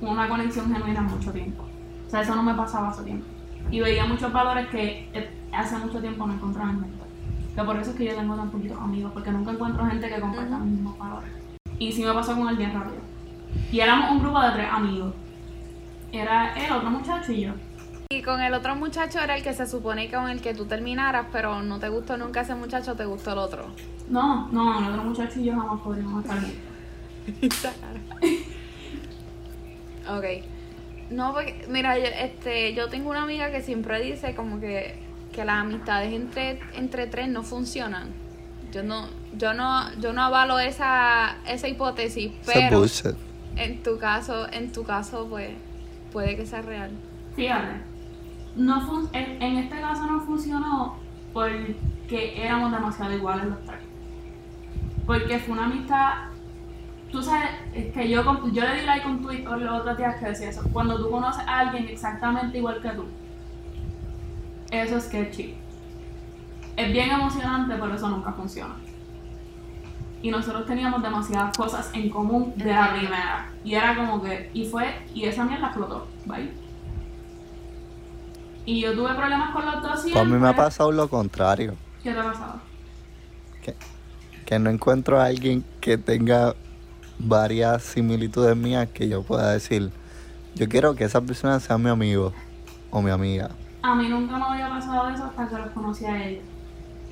una 0.00 0.28
conexión 0.28 0.72
genuina 0.72 1.00
mucho 1.02 1.32
tiempo. 1.32 1.64
O 2.06 2.10
sea, 2.10 2.20
eso 2.22 2.34
no 2.36 2.42
me 2.44 2.54
pasaba 2.54 2.90
hace 2.90 3.02
tiempo. 3.04 3.26
Y 3.70 3.80
veía 3.80 4.04
muchos 4.06 4.32
valores 4.32 4.68
que 4.68 5.08
eh, 5.14 5.30
hace 5.52 5.76
mucho 5.78 6.00
tiempo 6.00 6.26
no 6.26 6.34
encontraba 6.34 6.70
en 6.70 6.80
gente. 6.80 7.04
Que 7.56 7.62
por 7.62 7.76
eso 7.76 7.90
es 7.90 7.96
que 7.96 8.04
yo 8.06 8.14
tengo 8.14 8.34
tan 8.36 8.50
poquitos 8.50 8.78
amigos, 8.78 9.10
porque 9.12 9.30
nunca 9.32 9.50
encuentro 9.52 9.84
gente 9.86 10.08
que 10.08 10.20
comparta 10.20 10.54
Ujú. 10.56 10.58
los 10.58 10.66
mismos 10.66 10.98
valores. 10.98 11.30
Y 11.78 11.90
sí 11.92 12.04
me 12.04 12.12
pasó 12.12 12.36
con 12.36 12.48
él 12.48 12.56
bien 12.56 12.72
rápido. 12.72 13.00
Y 13.72 13.80
éramos 13.80 14.10
un 14.12 14.20
grupo 14.20 14.40
de 14.40 14.50
tres 14.52 14.68
amigos. 14.72 15.14
Era 16.12 16.54
él, 16.54 16.70
otro 16.72 16.90
muchacho 16.90 17.32
y 17.32 17.40
yo. 17.42 17.52
Y 18.12 18.20
con 18.20 18.42
el 18.42 18.52
otro 18.52 18.76
muchacho 18.76 19.20
era 19.20 19.36
el 19.36 19.42
que 19.42 19.54
se 19.54 19.66
supone 19.66 20.08
que 20.08 20.16
con 20.16 20.28
el 20.28 20.42
que 20.42 20.52
tú 20.52 20.66
terminaras, 20.66 21.26
pero 21.32 21.62
no 21.62 21.78
te 21.78 21.88
gustó 21.88 22.18
nunca 22.18 22.42
ese 22.42 22.54
muchacho, 22.54 22.94
te 22.94 23.06
gustó 23.06 23.32
el 23.32 23.38
otro. 23.38 23.68
No, 24.08 24.48
no, 24.48 24.78
el 24.80 24.92
otro 24.92 25.04
muchacho 25.04 25.40
y 25.40 25.44
yo 25.44 25.54
jamás 25.54 25.80
podríamos 25.80 26.22
estar 26.22 26.38
juntos. 26.38 27.70
Ok. 30.08 30.24
No, 31.10 31.32
porque, 31.32 31.64
mira, 31.68 31.96
yo, 31.96 32.04
este, 32.04 32.74
yo 32.74 32.88
tengo 32.88 33.08
una 33.08 33.22
amiga 33.22 33.50
que 33.52 33.62
siempre 33.62 34.02
dice 34.02 34.34
como 34.34 34.60
que, 34.60 34.96
que 35.32 35.44
las 35.44 35.60
amistades 35.60 36.12
entre, 36.12 36.58
entre 36.74 37.06
tres 37.06 37.28
no 37.28 37.44
funcionan. 37.44 38.08
Yo 38.72 38.82
no, 38.82 39.06
yo 39.38 39.54
no, 39.54 39.94
yo 40.00 40.12
no 40.12 40.22
avalo 40.22 40.58
esa, 40.58 41.36
esa 41.46 41.68
hipótesis, 41.68 42.32
pero 42.44 42.84
en 43.56 43.82
tu 43.82 43.98
caso, 43.98 44.52
en 44.52 44.72
tu 44.72 44.82
caso, 44.82 45.28
pues, 45.30 45.50
puede 46.12 46.36
que 46.36 46.46
sea 46.46 46.62
real. 46.62 46.90
Fíjate, 47.36 47.91
no 48.56 48.80
fun- 48.82 49.08
en, 49.12 49.42
en 49.42 49.56
este 49.58 49.80
caso 49.80 50.06
no 50.06 50.20
funcionó 50.20 50.96
porque 51.32 51.76
éramos 52.36 52.72
demasiado 52.72 53.12
iguales 53.14 53.46
los 53.46 53.60
tres. 53.64 53.80
Porque 55.06 55.38
fue 55.38 55.54
una 55.54 55.64
amistad. 55.64 56.12
Tú 57.10 57.22
sabes, 57.22 57.50
es 57.74 57.92
que 57.92 58.08
yo, 58.08 58.22
yo 58.52 58.64
le 58.64 58.80
di 58.80 58.86
like 58.86 59.06
un 59.06 59.20
tweet 59.20 59.46
o 59.46 59.56
los 59.56 59.80
otros 59.80 59.96
días 59.98 60.16
que 60.16 60.26
decía 60.26 60.48
eso. 60.50 60.62
Cuando 60.72 60.96
tú 61.02 61.10
conoces 61.10 61.46
a 61.46 61.58
alguien 61.60 61.88
exactamente 61.88 62.58
igual 62.58 62.80
que 62.80 62.88
tú, 62.90 63.04
eso 64.70 64.96
es 64.96 65.04
sketchy. 65.04 65.54
Es 66.76 66.92
bien 66.92 67.10
emocionante, 67.10 67.74
pero 67.74 67.94
eso 67.94 68.08
nunca 68.08 68.32
funciona. 68.32 68.74
Y 70.22 70.30
nosotros 70.30 70.64
teníamos 70.66 71.02
demasiadas 71.02 71.54
cosas 71.56 71.90
en 71.92 72.08
común 72.08 72.54
de 72.56 72.72
la 72.72 72.94
primera. 72.94 73.50
Y 73.64 73.74
era 73.74 73.94
como 73.96 74.22
que, 74.22 74.50
y 74.54 74.64
fue, 74.66 74.86
y 75.14 75.24
esa 75.24 75.44
mierda 75.44 75.66
explotó, 75.66 76.06
¿vale? 76.24 76.52
Y 78.64 78.80
yo 78.80 78.94
tuve 78.94 79.14
problemas 79.14 79.52
con 79.52 79.66
los 79.66 79.82
dos 79.82 80.04
Pues 80.12 80.16
a 80.16 80.24
mí 80.24 80.32
me 80.32 80.48
ha 80.48 80.52
siempre. 80.52 80.54
pasado 80.54 80.92
lo 80.92 81.08
contrario. 81.08 81.74
¿Qué 82.02 82.12
te 82.12 82.18
ha 82.18 82.24
pasado? 82.24 82.60
Que, 83.60 83.74
que 84.44 84.58
no 84.58 84.70
encuentro 84.70 85.20
a 85.20 85.26
alguien 85.26 85.64
que 85.80 85.98
tenga 85.98 86.54
varias 87.18 87.82
similitudes 87.82 88.56
mías 88.56 88.88
que 88.92 89.08
yo 89.08 89.22
pueda 89.22 89.52
decir, 89.52 89.92
yo 90.54 90.68
quiero 90.68 90.94
que 90.94 91.04
esa 91.04 91.20
persona 91.20 91.60
sea 91.60 91.78
mi 91.78 91.90
amigo 91.90 92.32
o 92.90 93.02
mi 93.02 93.10
amiga. 93.10 93.50
A 93.82 93.94
mí 93.94 94.08
nunca 94.08 94.36
me 94.38 94.44
había 94.44 94.68
pasado 94.68 95.08
eso 95.10 95.24
hasta 95.24 95.48
que 95.48 95.56
los 95.56 95.70
conocí 95.70 96.04
a 96.04 96.24
ellos. 96.24 96.44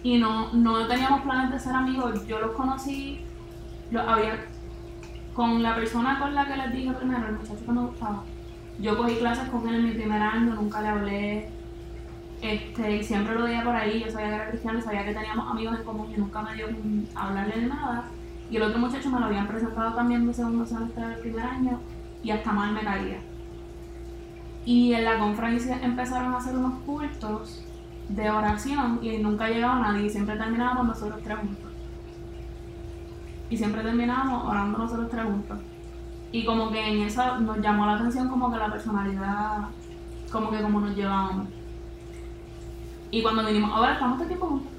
Y 0.02 0.18
no, 0.18 0.52
no 0.52 0.86
teníamos 0.86 1.22
planes 1.22 1.50
de 1.50 1.58
ser 1.58 1.72
amigos. 1.74 2.26
Yo 2.26 2.40
los 2.40 2.52
conocí, 2.52 3.20
los 3.90 4.06
había, 4.06 4.46
con 5.34 5.62
la 5.62 5.74
persona 5.74 6.18
con 6.18 6.34
la 6.34 6.46
que 6.46 6.56
les 6.56 6.72
dije 6.72 6.92
primero, 6.92 7.26
el 7.26 7.34
muchacho 7.34 7.64
que 7.66 7.72
me 7.72 7.80
gustaba. 7.82 8.24
Yo 8.80 8.96
cogí 8.96 9.16
clases 9.16 9.48
con 9.50 9.68
él 9.68 9.74
en 9.76 9.84
mi 9.84 9.92
primer 9.92 10.22
año, 10.22 10.54
nunca 10.54 10.80
le 10.80 10.88
hablé. 10.88 11.48
Este, 12.40 12.96
y 12.96 13.04
siempre 13.04 13.34
lo 13.34 13.44
veía 13.44 13.62
por 13.62 13.76
ahí, 13.76 14.02
yo 14.02 14.10
sabía 14.10 14.28
que 14.28 14.34
era 14.34 14.48
cristiano 14.48 14.80
sabía 14.80 15.04
que 15.04 15.12
teníamos 15.12 15.50
amigos 15.50 15.78
en 15.78 15.84
común 15.84 16.10
y 16.10 16.18
nunca 16.18 16.40
me 16.40 16.54
dio 16.54 16.66
con 16.66 17.06
hablarle 17.14 17.60
de 17.60 17.66
nada. 17.66 18.04
Y 18.50 18.56
el 18.56 18.62
otro 18.62 18.78
muchacho 18.78 19.10
me 19.10 19.20
lo 19.20 19.26
habían 19.26 19.46
presentado 19.46 19.94
también 19.94 20.26
de 20.26 20.32
segundo 20.32 20.64
semestre 20.64 21.06
del 21.06 21.18
primer 21.18 21.44
año 21.44 21.80
y 22.22 22.30
hasta 22.30 22.52
mal 22.52 22.72
me 22.72 22.80
caía. 22.80 23.18
Y 24.64 24.94
en 24.94 25.04
la 25.04 25.18
conferencia 25.18 25.78
empezaron 25.82 26.32
a 26.32 26.38
hacer 26.38 26.56
unos 26.56 26.80
cultos 26.80 27.64
de 28.08 28.30
oración 28.30 28.98
y 29.02 29.18
nunca 29.18 29.48
llegaba 29.48 29.78
nadie 29.78 30.06
y 30.06 30.10
siempre 30.10 30.36
terminábamos 30.36 30.86
nosotros 30.86 31.20
tres 31.22 31.38
juntos. 31.38 31.70
Y 33.50 33.56
siempre 33.56 33.82
terminábamos 33.82 34.48
orando 34.48 34.78
nosotros 34.78 35.10
tres 35.10 35.24
juntos. 35.24 35.58
Y 36.32 36.44
como 36.44 36.70
que 36.70 36.86
en 36.86 37.02
eso 37.02 37.38
nos 37.40 37.58
llamó 37.60 37.86
la 37.86 37.94
atención 37.94 38.28
como 38.28 38.50
que 38.52 38.58
la 38.58 38.70
personalidad, 38.70 39.58
como 40.30 40.50
que 40.50 40.60
como 40.62 40.80
nos 40.80 40.94
llevábamos. 40.96 41.48
Y 43.10 43.22
cuando 43.22 43.44
vinimos, 43.44 43.70
ahora 43.72 43.94
estamos 43.94 44.18
todo 44.18 44.28
tiempo 44.28 44.46
juntos. 44.46 44.72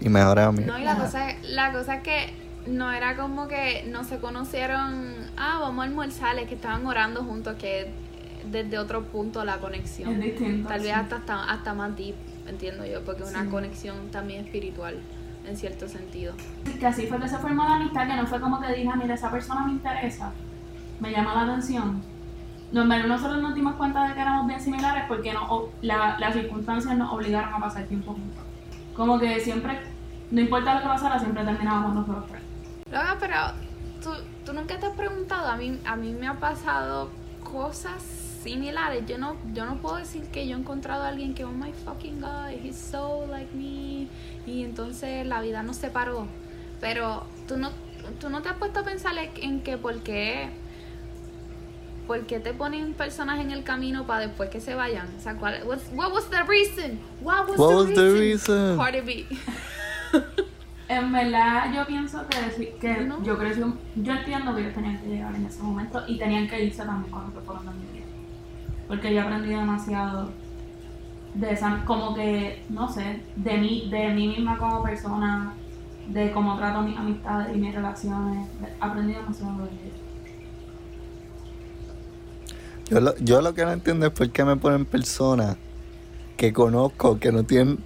Y 0.00 0.08
mejores 0.08 0.44
amigos. 0.44 0.66
No, 0.66 0.78
y 0.78 0.84
la 0.84 0.96
cosa, 0.96 1.26
la 1.44 1.72
cosa 1.72 1.94
es 1.96 2.02
que 2.02 2.32
no 2.66 2.92
era 2.92 3.16
como 3.16 3.48
que 3.48 3.88
no 3.90 4.04
se 4.04 4.18
conocieron, 4.18 5.14
ah, 5.38 5.58
vamos 5.60 5.82
a 5.84 5.88
almorzar, 5.88 6.38
es 6.38 6.48
que 6.48 6.54
estaban 6.54 6.86
orando 6.86 7.24
juntos, 7.24 7.56
que 7.58 7.90
desde 8.50 8.78
otro 8.78 9.04
punto 9.04 9.44
la 9.44 9.58
conexión. 9.58 10.12
Es 10.12 10.20
distinto. 10.20 10.68
Tal 10.68 10.80
vez 10.80 10.88
sí. 10.88 10.94
hasta, 10.94 11.16
hasta, 11.16 11.44
hasta 11.50 11.74
más 11.74 11.96
deep, 11.96 12.14
entiendo 12.46 12.84
yo, 12.84 13.02
porque 13.04 13.22
es 13.22 13.30
una 13.30 13.44
Sí. 13.44 13.48
conexión 13.48 14.10
también 14.10 14.44
espiritual, 14.44 14.98
en 15.46 15.56
cierto 15.56 15.88
sentido. 15.88 16.34
Que 16.78 16.86
así 16.86 17.06
fue 17.06 17.18
que 17.18 17.28
se 17.28 17.38
formó 17.38 17.64
la 17.64 17.76
amistad, 17.76 18.06
que 18.06 18.14
no 18.14 18.26
fue 18.26 18.38
como 18.40 18.60
que 18.60 18.68
dije, 18.74 18.88
"Ah, 18.92 18.96
mira, 18.96 19.14
esa 19.14 19.30
persona 19.30 19.64
me 19.64 19.72
interesa, 19.72 20.32
me 21.00 21.10
llama 21.12 21.34
la 21.34 21.42
atención. 21.42 22.02
No, 22.72 22.84
nosotros 22.84 23.40
nos 23.40 23.54
dimos 23.54 23.74
cuenta 23.76 24.06
de 24.08 24.14
que 24.14 24.20
éramos 24.20 24.46
bien 24.46 24.60
similares 24.60 25.04
porque 25.08 25.32
no, 25.32 25.68
la- 25.80 26.18
las 26.18 26.34
circunstancias 26.34 26.96
nos 26.96 27.12
obligaron 27.12 27.54
a 27.54 27.58
pasar 27.58 27.84
tiempo 27.84 28.12
juntos. 28.12 28.44
Como 28.94 29.18
que 29.18 29.40
siempre, 29.40 29.80
no 30.30 30.40
importa 30.40 30.74
lo 30.74 30.80
que 30.82 30.86
pasara, 30.88 31.18
siempre 31.18 31.44
terminábamos 31.44 31.94
nosotros 31.94 32.26
tres. 32.28 32.42
Loca, 32.92 33.16
pero 33.20 33.36
¿tú, 34.02 34.10
tú 34.44 34.52
nunca 34.52 34.78
te 34.78 34.86
has 34.86 34.92
preguntado, 34.96 35.48
a 35.48 35.56
mí, 35.56 35.78
a 35.86 35.96
mí 35.96 36.12
me 36.12 36.26
ha 36.28 36.34
pasado 36.34 37.10
cosas 37.42 38.02
similares. 38.42 39.04
Yo 39.06 39.16
no, 39.18 39.36
yo 39.54 39.64
no 39.64 39.76
puedo 39.76 39.96
decir 39.96 40.24
que 40.28 40.46
yo 40.46 40.56
he 40.56 40.60
encontrado 40.60 41.04
a 41.04 41.08
alguien 41.08 41.34
que, 41.34 41.44
oh 41.44 41.52
my 41.52 41.72
fucking 41.72 42.20
god, 42.20 42.50
he's 42.62 42.76
so 42.76 43.26
like 43.30 43.54
me. 43.54 44.08
Y 44.46 44.62
entonces 44.64 45.26
la 45.26 45.40
vida 45.40 45.62
nos 45.62 45.76
separó. 45.76 46.26
Pero 46.80 47.24
tú 47.46 47.56
no, 47.56 47.70
tú 48.20 48.28
no 48.30 48.42
te 48.42 48.48
has 48.50 48.56
puesto 48.56 48.80
a 48.80 48.84
pensar 48.84 49.14
en 49.36 49.60
que 49.62 49.76
por 49.78 49.96
qué, 50.02 50.50
por 52.08 52.26
qué 52.26 52.40
te 52.40 52.52
ponen 52.52 52.94
personas 52.94 53.38
en 53.38 53.52
el 53.52 53.62
camino 53.62 54.04
para 54.04 54.26
después 54.26 54.50
que 54.50 54.60
se 54.60 54.74
vayan. 54.74 55.06
O 55.16 55.20
sea, 55.22 55.36
¿cuál, 55.36 55.62
what's- 55.64 55.92
what 55.94 56.12
was 56.12 56.28
the 56.30 56.42
reason? 56.42 56.98
What 57.22 57.48
was, 57.48 57.58
What 57.58 57.68
the, 57.68 57.74
was 57.76 57.94
the 57.94 58.10
reason? 58.14 58.76
reason? 58.76 58.78
Cardi 58.78 59.00
B. 59.02 59.26
En 60.88 61.12
verdad, 61.12 61.72
yo 61.74 61.86
pienso 61.86 62.26
que, 62.28 62.74
que 62.80 62.96
No. 63.04 63.22
yo 63.22 63.36
crecí, 63.36 63.60
yo 63.96 64.12
entiendo 64.14 64.54
que 64.54 64.62
ellos 64.62 64.74
tenían 64.74 64.98
que 64.98 65.06
llegar 65.08 65.34
en 65.34 65.44
ese 65.44 65.62
momento 65.62 66.02
y 66.08 66.16
tenían 66.18 66.48
que 66.48 66.64
irse 66.64 66.82
también 66.82 67.12
cuando 67.12 67.38
se 67.38 67.44
fueron 67.46 67.66
de 67.66 67.72
mi 67.72 67.92
vida. 67.92 68.06
Porque 68.88 69.14
yo 69.14 69.20
aprendí 69.22 69.50
demasiado 69.50 70.30
de 71.34 71.52
esa, 71.52 71.84
como 71.84 72.14
que, 72.14 72.62
no 72.70 72.88
sé, 72.90 73.20
de 73.36 73.58
mí, 73.58 73.88
de 73.90 74.08
mí 74.14 74.28
misma 74.28 74.56
como 74.56 74.82
persona, 74.82 75.52
de 76.08 76.32
cómo 76.32 76.56
trato 76.56 76.80
mis 76.80 76.96
amistades 76.96 77.54
y 77.54 77.58
mis 77.60 77.74
relaciones. 77.74 78.48
Aprendí 78.80 79.12
demasiado 79.12 79.58
de 79.66 79.70
ellos. 79.70 80.07
Yo 82.90 83.00
lo, 83.00 83.16
yo 83.18 83.42
lo 83.42 83.54
que 83.54 83.64
no 83.64 83.72
entiendo 83.72 84.06
es 84.06 84.12
por 84.12 84.30
qué 84.30 84.44
me 84.44 84.56
ponen 84.56 84.84
personas 84.86 85.56
que 86.36 86.52
conozco 86.52 87.18
que 87.18 87.32
no 87.32 87.44
tienen 87.44 87.78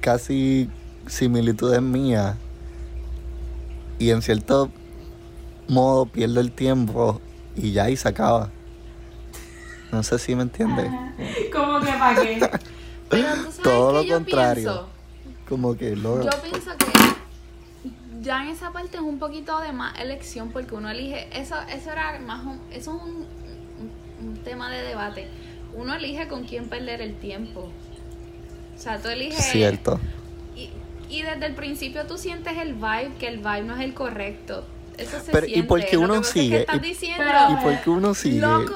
casi 0.00 0.68
similitudes 1.06 1.82
mías 1.82 2.36
y 3.98 4.10
en 4.10 4.22
cierto 4.22 4.70
modo 5.68 6.06
pierdo 6.06 6.40
el 6.40 6.52
tiempo 6.52 7.20
y 7.54 7.72
ya 7.72 7.90
y 7.90 7.96
se 7.96 8.08
acaba. 8.08 8.50
No 9.92 10.02
sé 10.02 10.18
si 10.18 10.34
me 10.34 10.42
entiendes. 10.42 10.90
Como 11.52 11.80
que 11.80 11.92
para 11.92 12.22
qué. 12.22 12.50
Pero 13.08 13.28
tú 13.34 13.42
sabes 13.42 13.56
Todo 13.62 13.88
que 13.88 13.94
lo 13.94 14.02
yo 14.02 14.14
contrario. 14.16 14.54
pienso. 14.54 14.88
Como 15.48 15.76
que 15.76 15.96
lo... 15.96 16.22
Yo 16.22 16.30
pienso 16.42 16.70
que 16.76 16.86
ya 18.20 18.42
en 18.42 18.50
esa 18.50 18.72
parte 18.72 18.96
es 18.98 19.02
un 19.02 19.18
poquito 19.18 19.60
de 19.60 19.72
más 19.72 19.98
elección 19.98 20.50
porque 20.50 20.74
uno 20.74 20.90
elige, 20.90 21.28
eso, 21.38 21.54
eso 21.72 21.90
era 21.90 22.18
más 22.18 22.44
un, 22.44 22.60
eso 22.70 22.96
es 22.96 23.02
un 23.02 23.26
tema 24.38 24.70
de 24.70 24.82
debate. 24.82 25.28
Uno 25.74 25.94
elige 25.94 26.28
con 26.28 26.44
quién 26.44 26.68
perder 26.68 27.00
el 27.00 27.14
tiempo. 27.16 27.70
O 28.76 28.80
sea, 28.80 28.98
tú 28.98 29.08
eliges 29.08 29.44
Cierto. 29.44 29.98
y, 30.56 30.70
y 31.08 31.22
desde 31.22 31.46
el 31.46 31.54
principio 31.54 32.06
tú 32.06 32.16
sientes 32.18 32.56
el 32.58 32.74
vibe, 32.74 33.12
que 33.18 33.28
el 33.28 33.38
vibe 33.38 33.62
no 33.62 33.74
es 33.76 33.80
el 33.82 33.94
correcto. 33.94 34.64
Eso 34.96 35.20
se 35.20 35.30
Pero, 35.30 35.46
¿y 35.46 35.50
siente. 35.50 35.68
por 35.68 35.84
qué 35.84 35.96
Lo 35.96 36.02
uno 36.02 36.14
es 36.16 36.28
que 36.32 36.40
sigue? 36.40 36.60
estás 36.60 36.76
¿Y- 36.76 36.80
diciendo, 36.80 37.24
Pero- 37.24 37.52
¿Y 37.52 37.62
por 37.64 37.80
qué 37.82 37.90
uno 37.90 38.14
sigue? 38.14 38.40
loco, 38.40 38.74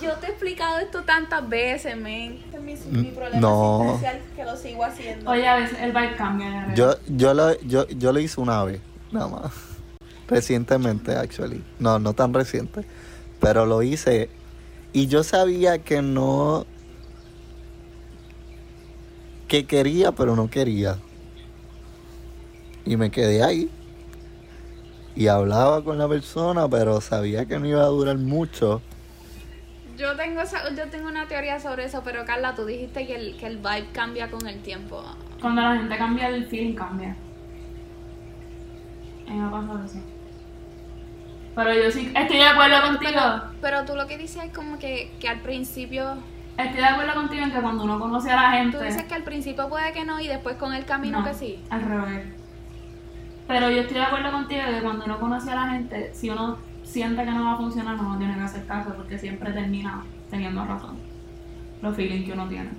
yo 0.00 0.12
te 0.14 0.26
he 0.26 0.30
explicado 0.30 0.78
esto 0.78 1.02
tantas 1.04 1.48
veces, 1.48 1.96
men. 1.96 2.40
Este 2.44 2.56
es 2.56 2.86
mi, 2.86 2.98
mi 3.02 3.08
problema 3.12 3.40
No. 3.40 4.00
que 4.34 4.44
lo 4.44 4.56
sigo 4.56 4.84
haciendo. 4.84 5.30
Oye, 5.30 5.46
a 5.46 5.56
veces 5.56 5.78
el 5.80 5.92
vibe 5.92 6.16
cambia. 6.16 6.74
Yo, 6.74 6.96
yo, 7.08 7.34
lo, 7.34 7.60
yo, 7.60 7.86
yo 7.88 8.12
lo 8.12 8.18
hice 8.18 8.40
una 8.40 8.64
vez, 8.64 8.80
nada 9.12 9.28
más. 9.28 9.52
Recientemente, 10.28 11.14
actually. 11.14 11.62
No, 11.78 11.98
no 11.98 12.14
tan 12.14 12.32
reciente. 12.34 12.84
Pero 13.40 13.66
lo 13.66 13.82
hice. 13.82 14.28
Y 14.92 15.06
yo 15.06 15.22
sabía 15.24 15.78
que 15.78 16.02
no. 16.02 16.66
Que 19.48 19.64
quería, 19.66 20.12
pero 20.12 20.36
no 20.36 20.48
quería. 20.50 20.98
Y 22.84 22.96
me 22.96 23.10
quedé 23.10 23.42
ahí. 23.42 23.70
Y 25.14 25.28
hablaba 25.28 25.84
con 25.84 25.98
la 25.98 26.08
persona, 26.08 26.68
pero 26.68 27.00
sabía 27.00 27.44
que 27.46 27.58
no 27.58 27.66
iba 27.66 27.82
a 27.82 27.86
durar 27.86 28.16
mucho. 28.16 28.80
Yo 29.98 30.16
tengo, 30.16 30.40
esa- 30.40 30.74
yo 30.74 30.88
tengo 30.88 31.08
una 31.08 31.28
teoría 31.28 31.60
sobre 31.60 31.84
eso, 31.84 32.00
pero 32.02 32.24
Carla, 32.24 32.54
tú 32.54 32.64
dijiste 32.64 33.06
que 33.06 33.14
el, 33.14 33.36
que 33.36 33.46
el 33.46 33.58
vibe 33.58 33.88
cambia 33.92 34.30
con 34.30 34.46
el 34.48 34.60
tiempo. 34.62 35.02
Cuando 35.40 35.60
la 35.60 35.76
gente 35.76 35.96
cambia, 35.98 36.28
el 36.28 36.46
feeling 36.46 36.74
cambia. 36.74 37.14
Me 39.28 39.50
pasa 39.50 39.84
eso. 39.84 39.98
Pero 41.54 41.74
yo 41.74 41.90
sí 41.90 42.10
estoy 42.14 42.36
de 42.38 42.46
acuerdo 42.46 42.82
contigo. 42.82 43.12
Pero, 43.12 43.42
pero 43.60 43.84
tú 43.84 43.94
lo 43.94 44.06
que 44.06 44.16
dices 44.16 44.44
es 44.44 44.52
como 44.52 44.78
que, 44.78 45.12
que 45.20 45.28
al 45.28 45.40
principio, 45.40 46.16
Estoy 46.56 46.80
de 46.80 46.86
acuerdo 46.86 47.14
contigo 47.14 47.42
en 47.42 47.50
que 47.50 47.60
cuando 47.60 47.84
uno 47.84 47.98
conoce 47.98 48.30
a 48.30 48.36
la 48.36 48.50
gente. 48.52 48.76
tú 48.76 48.84
dices 48.84 49.04
que 49.04 49.14
al 49.14 49.22
principio 49.22 49.68
puede 49.68 49.92
que 49.92 50.04
no 50.04 50.20
y 50.20 50.28
después 50.28 50.56
con 50.56 50.74
el 50.74 50.84
camino 50.84 51.20
no, 51.20 51.24
que 51.24 51.34
sí. 51.34 51.62
Al 51.70 51.82
revés. 51.82 52.26
Pero 53.48 53.70
yo 53.70 53.82
estoy 53.82 53.96
de 53.96 54.02
acuerdo 54.02 54.30
contigo 54.30 54.62
de 54.62 54.74
que 54.74 54.82
cuando 54.82 55.04
uno 55.04 55.18
conoce 55.18 55.50
a 55.50 55.54
la 55.54 55.70
gente, 55.70 56.10
si 56.14 56.30
uno 56.30 56.58
siente 56.84 57.24
que 57.24 57.30
no 57.30 57.44
va 57.44 57.52
a 57.52 57.56
funcionar, 57.56 57.96
no 57.96 58.18
tiene 58.18 58.34
que 58.34 58.42
hacer 58.42 58.66
caso 58.66 58.94
porque 58.94 59.18
siempre 59.18 59.52
termina 59.52 60.04
teniendo 60.30 60.64
razón. 60.64 60.98
Los 61.80 61.96
feelings 61.96 62.26
que 62.26 62.32
uno 62.32 62.46
tiene. 62.48 62.70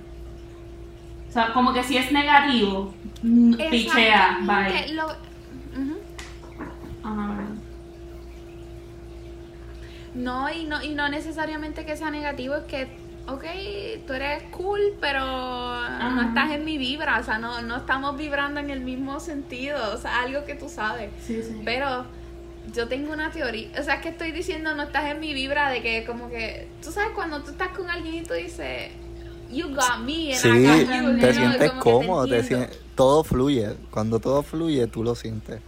O 1.28 1.32
sea, 1.32 1.52
como 1.52 1.72
que 1.72 1.82
si 1.82 1.96
es 1.96 2.12
negativo, 2.12 2.94
mm, 3.22 3.54
pichea, 3.70 4.38
bye. 4.42 4.94
lo-. 4.94 5.10
Ajá, 7.02 7.26
verdad. 7.26 7.33
No, 10.14 10.50
y 10.52 10.64
no, 10.64 10.82
y 10.82 10.94
no 10.94 11.08
necesariamente 11.08 11.84
que 11.84 11.96
sea 11.96 12.10
negativo, 12.10 12.54
es 12.54 12.64
que, 12.64 12.84
ok, 13.26 13.44
tú 14.06 14.12
eres 14.12 14.42
cool, 14.52 14.80
pero 15.00 15.20
no 15.24 16.22
estás 16.28 16.50
en 16.52 16.64
mi 16.64 16.78
vibra, 16.78 17.18
o 17.18 17.24
sea, 17.24 17.38
no, 17.38 17.62
no 17.62 17.76
estamos 17.78 18.16
vibrando 18.16 18.60
en 18.60 18.70
el 18.70 18.80
mismo 18.80 19.18
sentido, 19.20 19.76
o 19.92 19.96
sea, 19.98 20.20
algo 20.22 20.44
que 20.44 20.54
tú 20.54 20.68
sabes. 20.68 21.10
Sí, 21.26 21.42
sí. 21.42 21.60
Pero 21.64 22.04
yo 22.72 22.86
tengo 22.88 23.12
una 23.12 23.30
teoría, 23.30 23.68
o 23.78 23.82
sea, 23.82 23.94
es 23.94 24.02
que 24.02 24.10
estoy 24.10 24.30
diciendo 24.32 24.74
no 24.74 24.84
estás 24.84 25.10
en 25.10 25.18
mi 25.20 25.34
vibra 25.34 25.68
de 25.70 25.82
que 25.82 26.04
como 26.04 26.28
que, 26.30 26.68
tú 26.82 26.92
sabes 26.92 27.10
cuando 27.14 27.42
tú 27.42 27.50
estás 27.50 27.68
con 27.76 27.90
alguien 27.90 28.14
y 28.14 28.22
tú 28.22 28.34
dices, 28.34 28.90
you 29.50 29.68
got 29.74 29.98
me, 30.04 30.32
and 30.32 30.40
Sí, 30.40 30.48
I 30.48 30.64
got 30.84 30.94
you, 31.02 31.18
te 31.20 31.34
sientes 31.34 31.70
cómodo, 31.72 32.26
te 32.26 32.38
entiendo. 32.38 32.66
sien- 32.68 32.80
todo 32.94 33.24
fluye. 33.24 33.74
Cuando 33.90 34.20
todo 34.20 34.42
fluye, 34.44 34.86
tú 34.86 35.02
lo 35.02 35.14
sientes. 35.16 35.60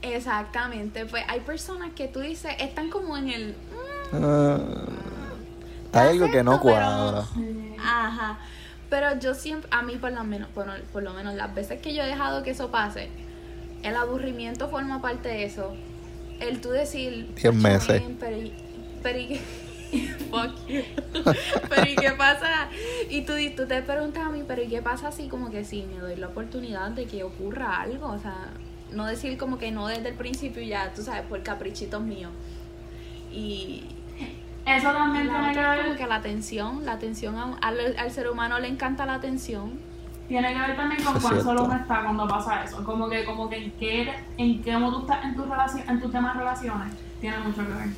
Exactamente, 0.00 1.06
pues 1.06 1.22
hay 1.28 1.40
personas 1.40 1.92
que 1.94 2.08
tú 2.08 2.20
dices, 2.20 2.52
están 2.58 2.90
como 2.90 3.16
en 3.16 3.28
el... 3.30 3.54
Ah, 4.12 4.58
hay 5.92 6.08
algo 6.10 6.30
que 6.30 6.42
no 6.42 6.60
cuadra. 6.60 7.24
Ajá. 7.78 8.38
Pero 8.90 9.18
yo 9.18 9.34
siempre, 9.34 9.68
a 9.72 9.82
mí 9.82 9.96
por 9.96 10.12
lo 10.12 10.22
menos, 10.24 10.48
por, 10.50 10.66
por 10.92 11.02
lo 11.02 11.12
menos 11.14 11.34
las 11.34 11.54
veces 11.54 11.80
que 11.80 11.94
yo 11.94 12.02
he 12.02 12.06
dejado 12.06 12.42
que 12.42 12.50
eso 12.50 12.70
pase, 12.70 13.08
el 13.82 13.96
aburrimiento 13.96 14.68
forma 14.68 15.00
parte 15.00 15.28
de 15.28 15.44
eso. 15.44 15.74
el 16.40 16.60
tú 16.60 16.70
decir... 16.70 17.28
Diez 17.34 17.42
"Tacho, 17.42 17.52
meses. 17.52 18.02
men, 18.02 18.16
Pero, 18.20 18.36
y- 18.36 18.52
pero 19.02 19.18
y 19.18 19.26
qué... 19.28 19.40
Fuck 20.30 20.66
you. 20.68 20.82
pero 21.68 21.88
¿y 21.90 21.94
qué 21.96 22.10
pasa? 22.12 22.68
Y 23.10 23.22
tú, 23.22 23.34
tú 23.56 23.66
te 23.66 23.82
preguntas 23.82 24.24
a 24.26 24.30
mí, 24.30 24.42
pero 24.46 24.62
¿y 24.62 24.68
qué 24.68 24.80
pasa 24.82 25.08
así 25.08 25.28
como 25.28 25.50
que 25.50 25.64
sí, 25.64 25.86
me 25.92 26.00
doy 26.00 26.16
la 26.16 26.28
oportunidad 26.28 26.90
de 26.90 27.04
que 27.06 27.22
ocurra 27.24 27.80
algo? 27.82 28.08
O 28.08 28.18
sea, 28.18 28.48
no 28.90 29.06
decir 29.06 29.36
como 29.38 29.58
que 29.58 29.70
no 29.70 29.86
desde 29.88 30.08
el 30.08 30.14
principio 30.14 30.62
ya, 30.62 30.92
tú 30.94 31.02
sabes, 31.02 31.22
por 31.22 31.42
caprichitos 31.42 32.02
míos. 32.02 32.30
Y 33.32 33.84
Eso 34.64 34.92
también 34.92 35.26
la 35.26 35.32
tiene 35.40 35.52
que 35.54 35.60
es 35.60 35.66
como 35.66 35.88
ver, 35.88 35.96
que 35.96 36.06
la 36.06 36.14
atención, 36.16 36.84
la 36.84 36.92
atención 36.92 37.36
a- 37.36 37.56
al, 37.60 37.96
al 37.98 38.10
ser 38.12 38.30
humano 38.30 38.58
le 38.60 38.68
encanta 38.68 39.04
la 39.06 39.14
atención. 39.14 39.78
tiene 40.28 40.52
que 40.54 40.58
ver 40.60 40.76
también 40.76 41.02
con 41.02 41.20
cuán 41.20 41.42
solo 41.42 41.64
uno 41.64 41.74
está 41.74 42.02
cuando 42.04 42.26
pasa 42.28 42.62
eso. 42.64 42.82
Como 42.84 43.08
que, 43.08 43.24
como 43.24 43.48
que 43.50 43.56
en 43.64 43.70
qué, 43.72 44.14
en 44.38 44.62
qué 44.62 44.76
modo 44.78 45.00
tú 45.00 45.00
estás 45.02 45.24
en 45.24 45.34
tu 45.34 45.44
relación, 45.44 45.82
en 45.88 46.00
tus 46.00 46.10
temas 46.12 46.32
de 46.34 46.38
relaciones, 46.40 46.94
tiene 47.20 47.38
mucho 47.40 47.66
que 47.66 47.72
ver. 47.72 47.88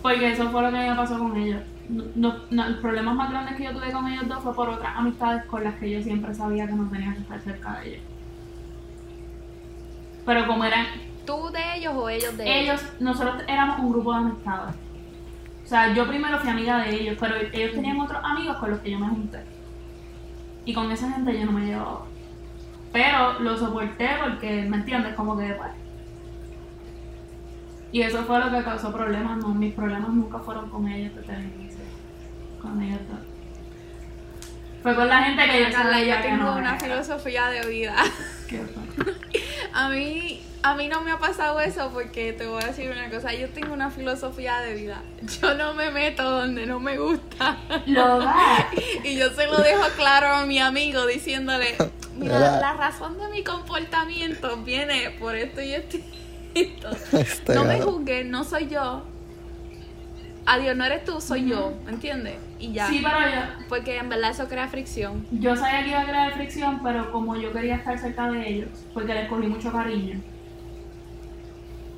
Porque 0.00 0.32
eso 0.32 0.50
fue 0.50 0.62
lo 0.62 0.70
que 0.70 0.78
me 0.78 0.96
pasó 0.96 1.18
con 1.18 1.36
ellos. 1.36 1.62
No, 1.88 2.04
no, 2.16 2.34
no, 2.50 2.68
los 2.70 2.78
problemas 2.80 3.14
más 3.14 3.30
grandes 3.30 3.56
que 3.56 3.64
yo 3.64 3.72
tuve 3.72 3.92
con 3.92 4.08
ellos 4.08 4.26
dos 4.26 4.42
fue 4.42 4.54
por 4.54 4.68
otras 4.70 4.96
amistades 4.96 5.44
con 5.44 5.62
las 5.62 5.74
que 5.74 5.90
yo 5.90 6.02
siempre 6.02 6.34
sabía 6.34 6.66
que 6.66 6.72
no 6.72 6.88
tenía 6.90 7.12
que 7.12 7.20
estar 7.20 7.40
cerca 7.40 7.78
de 7.80 7.88
ellos. 7.90 8.02
Pero 10.24 10.46
como 10.46 10.64
eran 10.64 10.86
¿Tú 11.26 11.50
de 11.50 11.76
ellos 11.76 11.92
o 11.94 12.08
ellos 12.08 12.36
de 12.36 12.60
ellos, 12.62 12.82
nosotros 12.98 13.42
éramos 13.46 13.78
un 13.78 13.92
grupo 13.92 14.12
de 14.12 14.18
amistades. 14.18 14.74
O 15.72 15.74
sea, 15.74 15.94
yo 15.94 16.06
primero 16.06 16.38
fui 16.38 16.50
amiga 16.50 16.82
de 16.84 16.94
ellos, 16.94 17.16
pero 17.18 17.34
ellos 17.34 17.72
tenían 17.72 17.98
otros 17.98 18.22
amigos 18.22 18.58
con 18.58 18.72
los 18.72 18.80
que 18.80 18.90
yo 18.90 18.98
me 18.98 19.08
junté. 19.08 19.38
Y 20.66 20.74
con 20.74 20.92
esa 20.92 21.10
gente 21.10 21.32
yo 21.32 21.46
no 21.46 21.52
me 21.52 21.64
llevaba. 21.64 22.02
Pero 22.92 23.38
lo 23.38 23.56
soporté 23.56 24.10
porque, 24.22 24.66
¿me 24.68 24.76
entiendes? 24.76 25.14
Como 25.14 25.34
que 25.38 25.46
pues. 25.54 25.70
Y 27.90 28.02
eso 28.02 28.22
fue 28.24 28.38
lo 28.38 28.50
que 28.50 28.62
causó 28.62 28.92
problemas. 28.92 29.38
No, 29.38 29.48
mis 29.54 29.72
problemas 29.72 30.10
nunca 30.10 30.40
fueron 30.40 30.68
con 30.68 30.86
ellos 30.86 31.14
desde 31.14 31.36
el 31.36 31.44
inicio. 31.54 31.84
Con 32.60 32.82
ellos 32.82 33.00
dos. 33.08 33.20
Fue 34.82 34.94
con 34.94 35.08
la 35.08 35.22
gente 35.22 35.42
que 35.50 35.58
yo 35.58 35.72
Carla, 35.74 36.02
yo 36.02 36.20
tengo 36.20 36.44
no 36.44 36.56
una 36.58 36.78
filosofía 36.78 37.46
de 37.46 37.66
vida. 37.66 37.94
A 39.74 39.88
mí, 39.88 40.42
a 40.62 40.74
mí 40.74 40.88
no 40.88 41.00
me 41.00 41.12
ha 41.12 41.18
pasado 41.18 41.58
eso 41.60 41.90
porque 41.94 42.34
te 42.34 42.46
voy 42.46 42.62
a 42.62 42.66
decir 42.66 42.90
una 42.90 43.08
cosa. 43.08 43.32
Yo 43.32 43.48
tengo 43.48 43.72
una 43.72 43.90
filosofía 43.90 44.60
de 44.60 44.74
vida. 44.74 45.02
Yo 45.40 45.54
no 45.54 45.72
me 45.72 45.90
meto 45.90 46.22
donde 46.30 46.66
no 46.66 46.78
me 46.78 46.98
gusta. 46.98 47.56
Lo 47.86 48.18
da. 48.18 48.68
Y 49.04 49.16
yo 49.16 49.30
se 49.30 49.46
lo 49.46 49.58
dejo 49.58 49.84
claro 49.96 50.28
a 50.28 50.44
mi 50.46 50.58
amigo 50.58 51.06
diciéndole, 51.06 51.74
mira, 52.18 52.38
la 52.60 52.74
razón 52.74 53.18
de 53.18 53.28
mi 53.28 53.42
comportamiento 53.42 54.58
viene 54.58 55.10
por 55.18 55.34
esto 55.36 55.62
y 55.62 55.72
esto. 55.72 55.96
y 56.54 56.60
esto". 56.60 56.90
Este 57.18 57.54
No 57.54 57.64
me 57.64 57.78
gato. 57.78 57.92
juzgues, 57.92 58.26
no 58.26 58.44
soy 58.44 58.68
yo. 58.68 59.04
Adiós, 60.52 60.76
no 60.76 60.84
eres 60.84 61.04
tú, 61.04 61.20
soy 61.20 61.48
yo, 61.48 61.70
¿me 61.84 61.92
entiendes? 61.92 62.38
Y 62.58 62.72
ya. 62.74 62.88
Sí, 62.88 63.00
pero 63.02 63.20
yo, 63.20 63.66
Porque 63.68 63.96
en 63.96 64.08
verdad 64.08 64.30
eso 64.30 64.48
crea 64.48 64.68
fricción. 64.68 65.26
Yo 65.30 65.56
sabía 65.56 65.82
que 65.82 65.90
iba 65.90 66.00
a 66.00 66.04
crear 66.06 66.32
fricción, 66.32 66.80
pero 66.82 67.10
como 67.10 67.36
yo 67.36 67.52
quería 67.52 67.76
estar 67.76 67.98
cerca 67.98 68.30
de 68.30 68.48
ellos, 68.48 68.88
porque 68.92 69.14
les 69.14 69.28
cogí 69.28 69.46
mucho 69.48 69.72
cariño, 69.72 70.22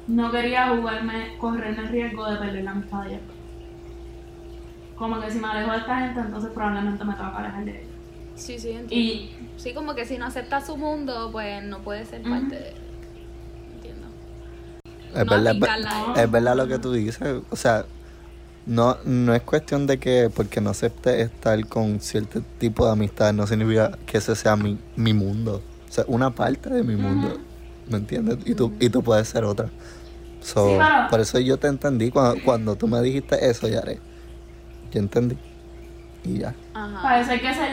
no 0.06 0.30
quería 0.32 0.68
jugarme, 0.75 1.37
correrme 1.38 1.82
el 1.82 1.88
riesgo 1.88 2.26
de 2.30 2.38
perder 2.38 2.64
la 2.64 2.70
amistad 2.70 3.04
de 3.04 3.16
ellos. 3.16 3.34
Como 4.94 5.20
que 5.20 5.30
si 5.30 5.38
me 5.38 5.49
alejo 5.49 5.73
de 5.73 5.78
esta 5.78 5.99
gente, 6.00 6.20
entonces 6.20 6.50
probablemente 6.54 7.04
me 7.04 7.12
toca 7.14 7.37
alejar 7.38 7.64
de 7.64 7.82
ellos. 7.82 7.96
Sí, 8.34 8.58
sí, 8.58 8.70
entiendo. 8.73 9.12
Y 9.12 9.30
Sí, 9.56 9.73
como 9.75 9.94
que 9.94 10.04
si 10.06 10.18
no 10.18 10.26
aceptas 10.26 10.66
su 10.66 10.76
mundo, 10.76 11.30
pues 11.32 11.62
no 11.62 11.82
puede 11.82 12.04
ser 12.04 12.20
Ujú. 12.23 12.30
parte 12.30 12.56
de... 12.56 12.73
Entiendo. 13.75 14.08
Es 15.14 15.25
No 15.25 15.30
verdad, 15.30 15.56
es, 15.61 15.70
es 16.25 16.30
verdad 16.30 16.56
lo 16.56 16.66
que 16.68 16.78
tú 16.78 16.92
dices. 16.92 17.42
O 17.50 17.56
sea, 17.56 17.84
no, 18.66 18.97
no 19.04 19.35
es 19.35 19.42
cuestión 19.42 19.87
de 19.87 19.99
que 19.99 20.30
porque 20.35 20.61
no 20.61 20.71
acepte 20.71 21.21
estar 21.21 21.66
con 21.66 22.00
cierto 22.00 22.42
tipo 22.59 22.87
de 22.87 22.92
amistad, 22.92 23.33
no 23.33 23.46
significa 23.46 23.98
que 24.07 24.18
ese 24.18 24.35
sea 24.37 24.57
mi, 24.57 24.79
mi 24.96 25.12
mundo. 25.12 25.62
O 25.88 25.92
sea, 25.92 26.05
una 26.09 26.31
parte 26.31 26.70
de 26.70 26.83
mi 26.83 26.96
mundo. 26.96 27.38
¿Me 27.88 27.98
entiendes? 27.98 28.38
Y 28.46 28.55
tú, 28.55 28.72
y 28.81 28.88
tú 28.88 29.03
puedes 29.03 29.29
ser 29.29 29.44
otra. 29.44 29.68
So, 30.40 30.66
Sí, 30.68 30.87
Por 31.11 31.20
eso 31.20 31.38
yo 31.38 31.59
te 31.59 31.68
entendí 31.68 32.11
cuando, 32.11 32.42
cuando 32.42 32.77
tú 32.77 32.88
me 32.88 33.00
dijiste 33.03 33.48
eso, 33.48 33.68
Yare. 33.68 33.98
Yo 34.92 35.00
entendí. 35.00 35.37
Y 36.24 36.38
ya. 36.38 36.55
Ajá. 36.72 37.03
parece 37.03 37.40
que 37.40 37.53
ser, 37.55 37.70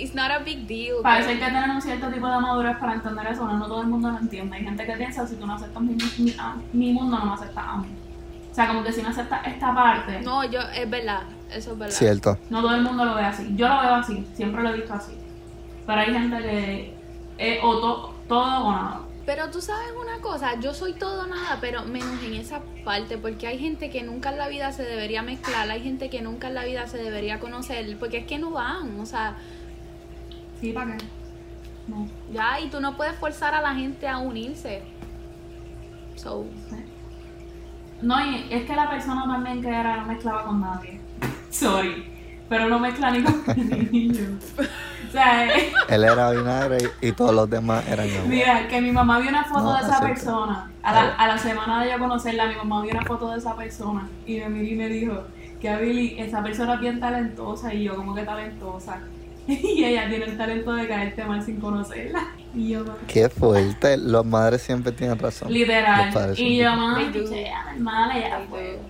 It's 0.00 0.14
not 0.14 0.30
a 0.30 0.38
big 0.38 0.66
deal. 0.68 0.98
parece 1.02 1.32
que 1.38 1.44
tener 1.44 1.68
un 1.68 1.82
cierto 1.82 2.08
tipo 2.08 2.28
de 2.28 2.38
madurez 2.38 2.76
para 2.78 2.94
entender 2.94 3.26
eso, 3.26 3.44
no, 3.44 3.58
no 3.58 3.66
todo 3.66 3.82
el 3.82 3.88
mundo 3.88 4.10
lo 4.12 4.18
entiende. 4.18 4.56
Hay 4.56 4.62
gente 4.64 4.86
que 4.86 4.92
piensa, 4.92 5.26
si 5.26 5.34
tú 5.34 5.46
no 5.46 5.54
aceptas 5.54 5.82
mi, 5.82 5.96
mi, 6.18 6.34
a- 6.38 6.56
mi 6.72 6.92
mundo, 6.92 7.18
no 7.18 7.26
me 7.26 7.32
aceptas 7.34 7.64
a 7.66 7.76
mí. 7.78 7.88
O 8.50 8.54
sea, 8.54 8.66
como 8.68 8.82
que 8.82 8.92
si 8.92 9.02
no 9.02 9.08
aceptas 9.10 9.46
esta 9.46 9.74
parte, 9.74 10.20
no. 10.22 10.42
No, 10.42 10.50
yo, 10.50 10.60
es 10.74 10.88
verdad, 10.90 11.22
eso 11.52 11.72
es 11.72 11.78
verdad. 11.78 11.94
Cierto. 11.94 12.38
todo 12.50 12.74
el 12.74 12.82
mundo 12.82 13.04
lo 13.04 13.14
ve 13.14 13.22
así. 13.24 13.46
Yo 13.54 13.68
lo 13.68 13.80
veo 13.80 13.94
así, 13.94 14.26
siempre 14.34 14.62
lo 14.62 14.70
he 14.70 14.76
visto 14.76 14.92
así. 14.94 15.12
Pero 15.86 16.00
hay 16.00 16.12
gente 16.12 16.36
que 16.38 16.94
es 17.38 17.58
o 17.62 17.78
to- 17.80 18.14
todo 18.28 18.64
o 18.66 18.72
nada. 18.72 19.00
Pero 19.26 19.48
tú 19.50 19.60
sabes 19.60 19.86
una 20.02 20.20
cosa, 20.20 20.58
yo 20.58 20.74
soy 20.74 20.94
todo 20.94 21.22
o 21.22 21.26
nada, 21.26 21.58
pero 21.60 21.84
menos 21.84 22.20
en 22.24 22.34
esa 22.34 22.60
parte, 22.84 23.16
porque 23.18 23.46
hay 23.46 23.58
gente 23.58 23.88
que 23.90 24.02
nunca 24.02 24.30
en 24.30 24.38
la 24.38 24.48
vida 24.48 24.72
se 24.72 24.82
debería 24.82 25.22
mezclar, 25.22 25.70
hay 25.70 25.82
gente 25.82 26.10
que 26.10 26.20
nunca 26.22 26.48
en 26.48 26.54
la 26.54 26.64
vida 26.64 26.88
se 26.88 26.98
debería 26.98 27.38
conocer, 27.38 27.96
porque 27.98 28.18
es 28.18 28.26
que 28.26 28.38
no 28.38 28.50
van, 28.50 28.98
o 28.98 29.06
sea, 29.06 29.36
Sí, 30.60 30.72
¿para 30.72 30.96
qué? 30.96 31.04
No. 31.86 32.08
ya, 32.32 32.58
y 32.60 32.68
tú 32.70 32.80
no 32.80 32.96
puedes 32.96 33.14
forzar 33.16 33.54
a 33.54 33.60
la 33.60 33.74
gente 33.74 34.08
a 34.08 34.18
unirse. 34.18 34.82
So, 36.16 36.44
No, 38.02 38.24
y 38.24 38.46
es 38.50 38.64
que 38.64 38.74
la 38.74 38.88
persona 38.88 39.24
también 39.26 39.60
que 39.62 39.68
era 39.68 39.96
no 39.98 40.06
mezclaba 40.06 40.44
con 40.44 40.60
nadie. 40.60 41.00
Sorry. 41.50 42.06
Pero 42.48 42.68
no 42.68 42.78
mezcla 42.80 43.10
ni 43.12 43.22
con 43.22 43.44
niños. 43.92 44.42
O 44.58 45.12
sea, 45.12 45.46
eh, 45.46 45.72
Él 45.88 46.04
era 46.04 46.30
vinagre 46.32 46.78
y, 47.00 47.08
y 47.08 47.12
todos 47.12 47.32
los 47.34 47.48
demás 47.48 47.86
eran 47.88 48.08
agua. 48.10 48.22
mira, 48.26 48.68
que 48.68 48.80
mi 48.80 48.90
mamá 48.92 49.18
vio 49.20 49.28
una 49.30 49.44
foto 49.44 49.62
No, 49.64 49.76
de 49.76 49.82
esa 49.82 50.00
persona. 50.00 50.70
A 50.82 50.92
la, 50.92 51.00
a 51.14 51.26
la 51.28 51.38
semana 51.38 51.82
de 51.84 51.90
yo 51.92 51.98
conocerla, 51.98 52.46
mi 52.46 52.56
mamá 52.56 52.82
vio 52.82 52.92
una 52.92 53.04
foto 53.04 53.30
de 53.30 53.38
esa 53.38 53.54
persona. 53.54 54.08
Y 54.26 54.38
me 54.40 54.48
miró 54.48 54.66
y 54.72 54.76
me 54.76 54.88
dijo 54.88 55.22
que 55.60 55.68
a 55.68 55.78
Billy, 55.78 56.16
esa 56.18 56.42
persona 56.42 56.74
es 56.74 56.80
bien 56.80 56.98
talentosa. 57.00 57.72
Y 57.74 57.84
yo, 57.84 57.94
como 57.96 58.14
que 58.14 58.22
talentosa. 58.22 59.00
Y 59.62 59.84
ella 59.84 60.08
tiene 60.08 60.24
el 60.26 60.36
talento 60.36 60.72
de 60.72 60.86
caerte 60.88 61.24
mal 61.24 61.42
sin 61.42 61.60
conocerla. 61.60 62.28
Y 62.54 62.70
yo, 62.70 62.84
Qué 63.06 63.28
fuerte. 63.28 63.96
Los 63.96 64.24
madres 64.26 64.62
siempre 64.62 64.92
tienen 64.92 65.18
razón. 65.18 65.52
literal. 65.52 66.34
Y 66.36 66.58
yo, 66.58 66.74
mami, 66.74 67.04
pichea, 67.06 67.64
hermana, 67.74 68.18
ya 68.18 68.40
fue. 68.48 68.72
do. 68.72 68.80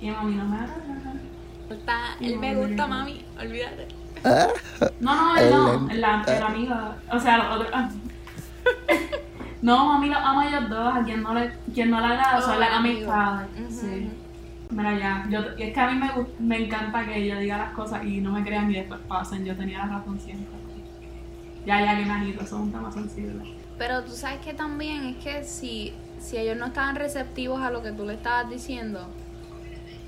Y 0.00 0.10
mami, 0.10 0.34
no 0.34 0.44
me 0.44 0.56
está, 1.74 1.98
él 2.20 2.38
me 2.38 2.54
gusta, 2.54 2.86
mami, 2.86 3.24
olvídate. 3.40 3.88
Ah, 4.24 4.48
No, 5.00 5.14
no, 5.14 5.36
él 5.38 5.44
El 5.44 5.50
no, 5.50 5.88
la, 5.94 6.24
el 6.26 6.42
amigo, 6.42 6.74
o 7.12 7.18
sea, 7.18 7.38
los 7.38 7.56
otros. 7.56 7.70
ah. 7.72 7.90
No, 9.62 9.86
mami 9.86 10.08
los 10.10 10.18
amo 10.18 10.40
a 10.40 10.48
ellos 10.48 10.68
dos, 10.68 10.94
a 10.94 11.02
quien 11.02 11.22
no 11.22 11.34
le, 11.34 11.50
quien 11.74 11.90
no 11.90 11.98
le 12.00 12.06
agrada 12.06 12.38
Oh, 12.38 12.42
son 12.42 12.60
las 12.60 12.70
amistades. 12.72 13.48
Sí. 13.70 14.10
Mira 14.70 14.98
ya, 14.98 15.26
yo, 15.30 15.40
es 15.56 15.72
que 15.72 15.80
a 15.80 15.90
mí 15.90 15.98
me, 15.98 16.10
me 16.38 16.64
encanta 16.64 17.04
que 17.04 17.26
yo 17.26 17.38
diga 17.38 17.56
las 17.56 17.72
cosas 17.72 18.04
y 18.04 18.20
no 18.20 18.32
me 18.32 18.42
crean 18.42 18.70
y 18.70 18.74
después 18.74 19.00
pasen, 19.06 19.44
yo 19.44 19.56
tenía 19.56 19.78
la 19.86 19.98
razón 19.98 20.18
siempre. 20.18 20.56
Ya, 21.64 21.84
ya 21.84 21.96
que 21.96 22.04
me 22.04 22.12
agito, 22.12 22.42
eso 22.42 22.56
es 22.56 22.62
un 22.62 22.72
tema 22.72 22.92
sensible. 22.92 23.54
Pero 23.78 24.02
tú 24.04 24.12
sabes 24.12 24.40
que 24.40 24.54
también 24.54 25.04
es 25.04 25.16
que 25.16 25.44
si, 25.44 25.92
si 26.20 26.36
ellos 26.36 26.56
no 26.56 26.66
estaban 26.66 26.96
receptivos 26.96 27.60
a 27.60 27.70
lo 27.70 27.82
que 27.82 27.92
tú 27.92 28.04
le 28.04 28.14
estabas 28.14 28.48
diciendo, 28.48 29.08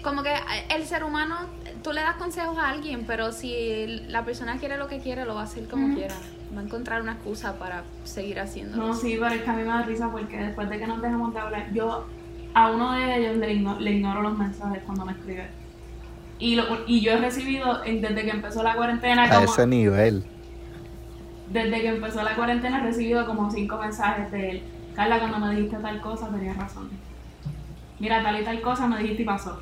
como 0.03 0.23
que 0.23 0.33
el 0.75 0.87
ser 0.87 1.05
humano, 1.05 1.37
tú 1.83 1.92
le 1.92 2.01
das 2.01 2.16
consejos 2.16 2.57
a 2.59 2.68
alguien, 2.68 3.05
pero 3.07 3.33
si 3.33 3.87
la 4.09 4.25
persona 4.25 4.59
quiere 4.59 4.77
lo 4.77 4.87
que 4.87 5.01
quiere, 5.01 5.25
lo 5.25 5.35
va 5.35 5.42
a 5.42 5.44
hacer 5.44 5.66
como 5.68 5.94
quiera. 5.94 6.14
Va 6.57 6.61
a 6.61 6.64
encontrar 6.64 7.03
una 7.03 7.12
excusa 7.12 7.59
para 7.59 7.83
seguir 8.05 8.40
haciéndolo. 8.40 8.87
No, 8.87 8.94
sí, 8.94 9.16
pero 9.21 9.35
es 9.35 9.42
que 9.42 9.51
a 9.51 9.53
mí 9.53 9.62
me 9.62 9.68
da 9.68 9.83
risa 9.83 10.11
porque 10.11 10.37
después 10.38 10.71
de 10.71 10.79
que 10.79 10.87
nos 10.87 11.03
dejamos 11.03 11.35
de 11.35 11.40
hablar, 11.40 11.73
yo 11.73 12.07
a 12.55 12.71
uno 12.71 12.93
de 12.93 13.17
ellos 13.19 13.37
le, 13.37 13.53
igno- 13.55 13.79
le 13.79 13.93
ignoro 13.93 14.23
los 14.23 14.37
mensajes 14.39 14.83
cuando 14.85 15.05
me 15.05 15.13
escribe. 15.13 15.49
Y, 16.39 16.55
lo, 16.55 16.65
y 16.87 17.01
yo 17.01 17.13
he 17.13 17.17
recibido, 17.19 17.81
desde 17.83 18.23
que 18.25 18.31
empezó 18.31 18.63
la 18.63 18.75
cuarentena, 18.75 19.25
a 19.25 19.29
como, 19.29 19.45
ese 19.45 19.67
nivel. 19.67 20.25
desde 21.51 21.81
que 21.81 21.89
empezó 21.89 22.23
la 22.23 22.35
cuarentena 22.37 22.79
he 22.79 22.83
recibido 22.85 23.27
como 23.27 23.51
cinco 23.51 23.77
mensajes 23.79 24.31
de 24.31 24.51
él. 24.51 24.63
Carla, 24.95 25.19
cuando 25.19 25.39
me 25.39 25.55
dijiste 25.55 25.77
tal 25.79 26.01
cosa, 26.01 26.31
tenías 26.31 26.57
razón. 26.57 26.91
Mira, 27.99 28.23
tal 28.23 28.41
y 28.41 28.45
tal 28.45 28.61
cosa 28.61 28.87
me 28.87 28.99
dijiste 28.99 29.23
y 29.23 29.27
pasó. 29.27 29.61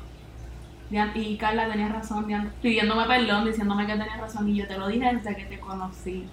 Y 1.15 1.37
Carla 1.37 1.69
tenía 1.69 1.89
razón, 1.89 2.27
pidiéndome 2.61 3.05
perdón, 3.05 3.45
diciéndome 3.45 3.85
que 3.85 3.93
tenía 3.93 4.17
razón. 4.17 4.47
Y 4.47 4.55
yo 4.55 4.67
te 4.67 4.77
lo 4.77 4.87
dije 4.87 5.13
desde 5.15 5.35
que 5.35 5.45
te 5.45 5.59
conocí. 5.59 6.23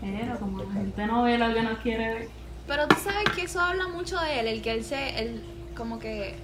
Pero 0.00 0.38
como 0.38 0.62
la 0.62 0.72
gente 0.72 1.06
no 1.06 1.22
ve 1.24 1.38
lo 1.38 1.52
que 1.52 1.62
no 1.62 1.76
quiere 1.78 2.14
ver. 2.14 2.28
Pero 2.66 2.88
tú 2.88 2.96
sabes 2.96 3.24
que 3.34 3.42
eso 3.42 3.60
habla 3.60 3.88
mucho 3.88 4.18
de 4.20 4.40
él, 4.40 4.46
el 4.48 4.62
que 4.62 4.72
él 4.72 4.84
se, 4.84 5.18
él 5.20 5.42
como 5.76 5.98
que, 5.98 6.34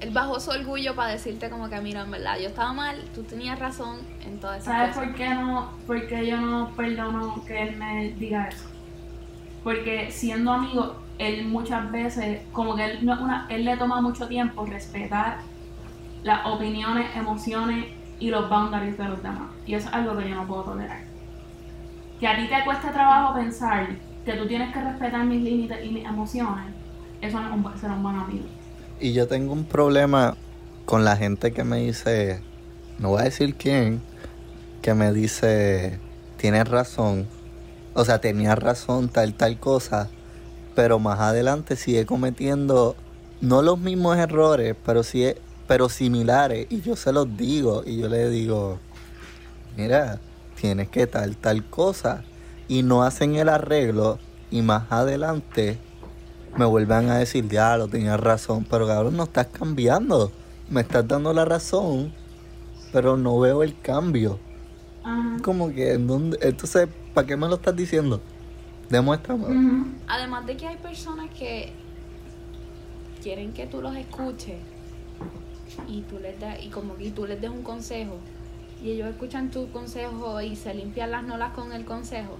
él 0.00 0.10
bajó 0.10 0.40
su 0.40 0.50
orgullo 0.50 0.94
para 0.96 1.12
decirte 1.12 1.48
como 1.48 1.70
que, 1.70 1.80
mira, 1.80 2.02
en 2.02 2.10
verdad, 2.10 2.36
yo 2.38 2.48
estaba 2.48 2.72
mal, 2.72 2.96
tú 3.14 3.22
tenías 3.22 3.58
razón 3.58 4.00
en 4.26 4.40
todas 4.40 4.60
esas 4.60 4.74
¿Sabes 4.74 4.88
cosas. 4.94 5.04
por 5.04 5.14
qué 5.14 5.28
no? 5.34 5.70
Porque 5.86 6.26
yo 6.26 6.38
no 6.38 6.70
perdono 6.76 7.42
que 7.46 7.62
él 7.62 7.76
me 7.76 8.10
diga 8.10 8.48
eso. 8.48 8.68
Porque 9.62 10.10
siendo 10.10 10.52
amigo, 10.52 10.96
él 11.18 11.46
muchas 11.46 11.90
veces, 11.92 12.42
como 12.52 12.74
que 12.74 12.84
él, 12.84 13.06
no 13.06 13.12
una, 13.22 13.46
él 13.48 13.64
le 13.64 13.76
toma 13.76 14.00
mucho 14.00 14.26
tiempo 14.26 14.66
respetar 14.66 15.38
las 16.24 16.44
opiniones, 16.46 17.14
emociones 17.16 17.86
y 18.18 18.30
los 18.30 18.48
boundaries 18.50 18.98
de 18.98 19.04
los 19.04 19.22
demás. 19.22 19.50
Y 19.66 19.74
eso 19.74 19.88
es 19.88 19.94
algo 19.94 20.16
que 20.18 20.28
yo 20.28 20.34
no 20.34 20.46
puedo 20.48 20.64
tolerar. 20.64 21.04
Que 22.18 22.26
a 22.26 22.36
ti 22.36 22.48
te 22.48 22.64
cuesta 22.64 22.90
trabajo 22.90 23.34
pensar 23.34 23.88
que 24.24 24.32
tú 24.34 24.46
tienes 24.46 24.72
que 24.72 24.80
respetar 24.80 25.24
mis 25.24 25.42
límites 25.42 25.78
y 25.84 25.90
mis 25.90 26.04
emociones, 26.04 26.74
eso 27.20 27.40
no 27.40 27.48
es 27.48 27.54
un, 27.54 27.80
ser 27.80 27.90
un 27.90 28.02
buen 28.02 28.16
amigo. 28.16 28.44
Y 29.00 29.12
yo 29.12 29.26
tengo 29.26 29.52
un 29.52 29.64
problema 29.64 30.36
con 30.84 31.04
la 31.04 31.16
gente 31.16 31.52
que 31.52 31.64
me 31.64 31.78
dice, 31.78 32.40
no 32.98 33.10
voy 33.10 33.22
a 33.22 33.24
decir 33.24 33.54
quién, 33.54 34.00
que 34.80 34.94
me 34.94 35.12
dice, 35.12 35.98
tienes 36.36 36.68
razón, 36.68 37.26
o 37.94 38.04
sea, 38.04 38.20
tenía 38.20 38.54
razón, 38.54 39.08
tal, 39.08 39.34
tal 39.34 39.58
cosa, 39.58 40.08
pero 40.74 40.98
más 40.98 41.20
adelante 41.20 41.76
sigue 41.76 42.06
cometiendo 42.06 42.96
no 43.40 43.60
los 43.62 43.78
mismos 43.78 44.16
errores, 44.18 44.76
pero 44.86 45.02
sí, 45.02 45.26
pero 45.66 45.88
similares, 45.88 46.66
y 46.70 46.80
yo 46.80 46.96
se 46.96 47.12
los 47.12 47.36
digo, 47.36 47.82
y 47.84 47.98
yo 47.98 48.08
le 48.08 48.30
digo, 48.30 48.78
mira, 49.76 50.20
tienes 50.60 50.88
que 50.88 51.06
tal, 51.06 51.36
tal 51.36 51.64
cosa, 51.64 52.24
y 52.68 52.82
no 52.82 53.02
hacen 53.02 53.36
el 53.36 53.48
arreglo, 53.48 54.18
y 54.50 54.62
más 54.62 54.90
adelante 54.90 55.78
me 56.56 56.66
vuelven 56.66 57.08
a 57.08 57.18
decir, 57.18 57.48
diablo, 57.48 57.88
tenías 57.88 58.20
razón, 58.20 58.66
pero 58.68 58.86
cabrón, 58.86 59.16
no 59.16 59.24
estás 59.24 59.46
cambiando. 59.46 60.30
Me 60.68 60.82
estás 60.82 61.06
dando 61.06 61.32
la 61.32 61.44
razón, 61.44 62.12
pero 62.92 63.16
no 63.16 63.38
veo 63.38 63.62
el 63.62 63.78
cambio. 63.80 64.38
Ajá. 65.02 65.36
Como 65.42 65.72
que, 65.72 65.94
¿en 65.94 66.06
dónde? 66.06 66.38
Entonces, 66.42 66.88
¿para 67.14 67.26
qué 67.26 67.36
me 67.36 67.48
lo 67.48 67.54
estás 67.54 67.74
diciendo? 67.74 68.20
Demuéstrame. 68.90 69.46
Además 70.06 70.46
de 70.46 70.56
que 70.56 70.66
hay 70.66 70.76
personas 70.76 71.30
que 71.30 71.72
quieren 73.22 73.52
que 73.52 73.66
tú 73.66 73.80
los 73.80 73.96
escuches 73.96 74.56
y 75.88 76.02
tú 76.02 76.18
les 76.18 76.38
das 76.38 76.62
y 76.62 76.68
como 76.68 76.96
que 76.96 77.10
tú 77.10 77.26
les 77.26 77.40
des 77.40 77.50
un 77.50 77.62
consejo 77.62 78.18
y 78.82 78.90
ellos 78.90 79.08
escuchan 79.08 79.50
tu 79.50 79.70
consejo 79.70 80.40
y 80.40 80.56
se 80.56 80.74
limpian 80.74 81.12
las 81.12 81.24
nolas 81.24 81.52
con 81.52 81.72
el 81.72 81.84
consejo. 81.84 82.36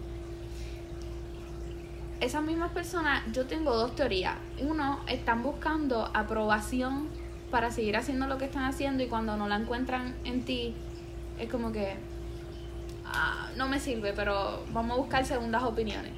Esas 2.23 2.45
mismas 2.45 2.71
personas, 2.71 3.25
yo 3.33 3.47
tengo 3.47 3.75
dos 3.77 3.97
teorías. 3.97 4.37
Uno, 4.61 5.01
están 5.09 5.43
buscando 5.43 6.09
aprobación 6.15 7.09
para 7.51 7.73
seguir 7.73 7.97
haciendo 7.97 8.29
lo 8.29 8.39
que 8.39 8.45
están 8.45 8.63
haciendo 8.63 9.03
y 9.03 9.09
cuando 9.09 9.37
no 9.37 9.49
la 9.49 9.57
encuentran 9.57 10.15
en 10.25 10.45
ti, 10.45 10.73
es 11.41 11.51
como 11.51 11.73
que 11.73 11.97
"Ah, 13.05 13.49
no 13.57 13.69
me 13.69 13.81
sirve, 13.81 14.13
pero 14.13 14.65
vamos 14.73 14.97
a 14.97 15.01
buscar 15.01 15.27
segundas 15.27 15.65
opiniones. 15.65 16.13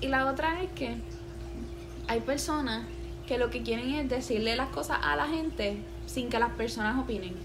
Y 0.00 0.08
la 0.08 0.26
otra 0.26 0.64
es 0.64 0.70
que 0.72 0.96
hay 2.08 2.20
personas 2.22 2.84
que 3.28 3.38
lo 3.38 3.48
que 3.48 3.62
quieren 3.62 3.94
es 3.94 4.08
decirle 4.08 4.56
las 4.56 4.70
cosas 4.70 4.98
a 5.00 5.14
la 5.14 5.28
gente 5.28 5.76
sin 6.06 6.28
que 6.28 6.40
las 6.40 6.50
personas 6.54 6.98
opinen. 6.98 7.36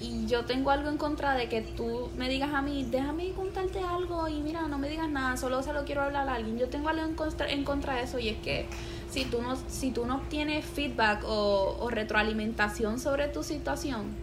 Y 0.00 0.26
yo 0.26 0.44
tengo 0.44 0.70
algo 0.70 0.88
en 0.88 0.96
contra 0.96 1.34
de 1.34 1.48
que 1.48 1.60
tú 1.60 2.08
me 2.16 2.28
digas 2.28 2.52
a 2.52 2.62
mí, 2.62 2.86
déjame 2.88 3.30
contarte 3.32 3.80
algo 3.80 4.28
y 4.28 4.40
mira, 4.42 4.68
no 4.68 4.78
me 4.78 4.88
digas 4.88 5.08
nada, 5.08 5.36
solo 5.36 5.62
se 5.62 5.72
lo 5.72 5.84
quiero 5.84 6.02
hablar 6.02 6.28
a 6.28 6.34
alguien. 6.34 6.56
Yo 6.56 6.68
tengo 6.68 6.88
algo 6.88 7.04
en 7.04 7.14
contra, 7.14 7.50
en 7.50 7.64
contra 7.64 7.96
de 7.96 8.02
eso 8.02 8.18
y 8.18 8.28
es 8.28 8.38
que 8.38 8.66
si 9.10 9.24
tú 9.24 9.42
no, 9.42 9.56
si 9.68 9.90
tú 9.90 10.06
no 10.06 10.16
obtienes 10.16 10.64
feedback 10.64 11.24
o, 11.24 11.76
o 11.80 11.90
retroalimentación 11.90 13.00
sobre 13.00 13.26
tu 13.28 13.42
situación, 13.42 14.14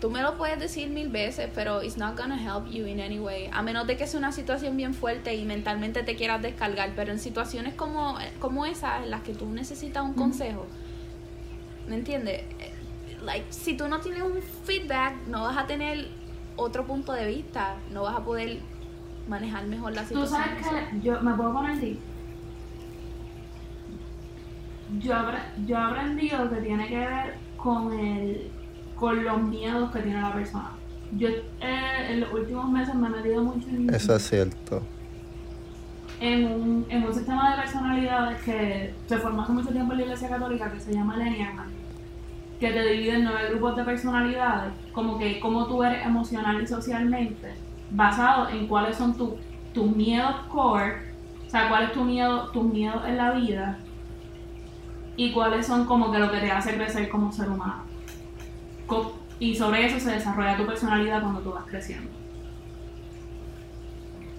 tú 0.00 0.10
me 0.10 0.20
lo 0.20 0.36
puedes 0.36 0.58
decir 0.58 0.90
mil 0.90 1.08
veces, 1.08 1.48
pero 1.54 1.82
it's 1.82 1.96
not 1.96 2.16
gonna 2.18 2.36
help 2.36 2.70
you 2.70 2.86
in 2.86 3.00
any 3.00 3.18
way. 3.18 3.48
A 3.52 3.62
menos 3.62 3.86
de 3.86 3.96
que 3.96 4.06
sea 4.06 4.18
una 4.18 4.32
situación 4.32 4.76
bien 4.76 4.92
fuerte 4.92 5.34
y 5.34 5.44
mentalmente 5.44 6.02
te 6.02 6.16
quieras 6.16 6.42
descargar, 6.42 6.92
pero 6.94 7.12
en 7.12 7.18
situaciones 7.18 7.74
como, 7.74 8.18
como 8.40 8.66
esas, 8.66 9.04
en 9.04 9.10
las 9.10 9.22
que 9.22 9.32
tú 9.32 9.46
necesitas 9.46 10.04
un 10.04 10.12
consejo, 10.12 10.66
¿me 11.88 11.94
entiendes? 11.94 12.42
Like, 13.26 13.46
si 13.50 13.76
tú 13.76 13.88
no 13.88 13.98
tienes 14.00 14.22
un 14.22 14.40
feedback, 14.64 15.26
no 15.26 15.42
vas 15.42 15.56
a 15.58 15.66
tener 15.66 16.08
otro 16.56 16.84
punto 16.86 17.12
de 17.12 17.26
vista, 17.26 17.74
no 17.92 18.02
vas 18.04 18.16
a 18.16 18.24
poder 18.24 18.60
manejar 19.28 19.66
mejor 19.66 19.92
la 19.92 20.02
Tú 20.02 20.08
situación. 20.08 20.40
sabes 20.40 20.66
que 20.90 21.00
yo 21.02 21.20
me 21.20 21.34
puedo 21.34 21.52
poner 21.52 21.78
ti. 21.80 21.98
Yo, 25.00 25.14
yo 25.66 25.76
he 25.76 25.82
aprendido 25.82 26.48
que 26.48 26.56
tiene 26.56 26.86
que 26.86 26.98
ver 26.98 27.34
con 27.56 27.92
el 27.98 28.50
con 28.94 29.24
los 29.24 29.42
miedos 29.42 29.90
que 29.92 30.00
tiene 30.00 30.20
la 30.22 30.32
persona. 30.32 30.70
Yo 31.18 31.28
eh, 31.28 32.06
en 32.10 32.20
los 32.20 32.32
últimos 32.32 32.70
meses 32.70 32.94
me 32.94 33.08
he 33.08 33.10
metido 33.10 33.42
mucho 33.42 33.68
en, 33.68 33.92
Eso 33.92 34.16
es 34.16 34.22
cierto. 34.28 34.82
en, 36.20 36.44
un, 36.46 36.86
en 36.88 37.04
un 37.04 37.12
sistema 37.12 37.50
de 37.56 37.62
personalidades 37.62 38.40
que 38.42 38.94
se 39.06 39.18
formó 39.18 39.42
hace 39.42 39.52
mucho 39.52 39.68
tiempo 39.70 39.92
en 39.92 39.98
la 39.98 40.04
Iglesia 40.04 40.28
Católica 40.30 40.72
que 40.72 40.80
se 40.80 40.94
llama 40.94 41.16
el 41.16 41.22
Enneagram, 41.26 41.66
que 42.58 42.72
te 42.72 42.82
divide 42.84 43.14
en 43.16 43.24
nueve 43.24 43.48
grupos 43.50 43.76
de 43.76 43.84
personalidades, 43.84 44.74
como 44.92 45.18
que 45.18 45.40
cómo 45.40 45.66
tú 45.68 45.82
eres 45.84 46.04
emocional 46.06 46.60
y 46.62 46.66
socialmente, 46.66 47.62
basado 47.88 48.48
en 48.50 48.66
cuáles 48.68 48.96
son 48.96 49.16
tu- 49.16 49.44
tus 49.72 49.94
miedos 49.94 50.46
core, 50.48 50.94
o 51.46 51.50
sea, 51.50 51.68
cuál 51.68 51.84
es 51.84 51.92
tu 51.92 52.04
tus 52.52 52.64
miedos 52.72 53.04
en 53.06 53.16
la 53.18 53.32
vida 53.32 53.88
y 55.16 55.32
cuáles 55.32 55.66
son 55.66 55.84
como 55.86 56.10
que 56.12 56.18
lo 56.18 56.30
que 56.30 56.38
te 56.40 56.50
hace 56.52 56.74
crecer 56.76 57.08
como 57.08 57.32
ser 57.32 57.50
humano. 57.50 57.90
Y 59.38 59.54
sobre 59.56 59.86
eso 59.86 59.98
se 60.00 60.10
desarrolla 60.12 60.56
tu 60.56 60.66
personalidad 60.66 61.22
cuando 61.22 61.42
tú 61.42 61.52
vas 61.52 61.64
creciendo. 61.66 62.18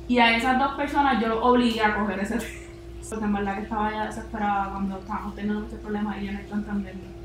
Y 0.08 0.20
a 0.20 0.36
esas 0.38 0.58
dos 0.60 0.76
personas 0.76 1.22
yo 1.22 1.42
obligué 1.44 1.82
a 1.84 1.96
coger 1.96 2.20
ese 2.20 2.38
Porque 3.10 3.26
en 3.26 3.34
verdad 3.34 3.56
que 3.56 3.64
estaba 3.64 3.92
ya 3.92 4.06
desesperada 4.08 4.72
cuando 4.72 5.00
estábamos 5.00 5.36
teniendo 5.36 5.62
muchos 5.62 5.80
problemas 5.80 6.18
y 6.22 6.26
yo 6.26 6.34
no 6.34 6.40
estaba 6.40 6.60
entendiendo. 6.60 7.17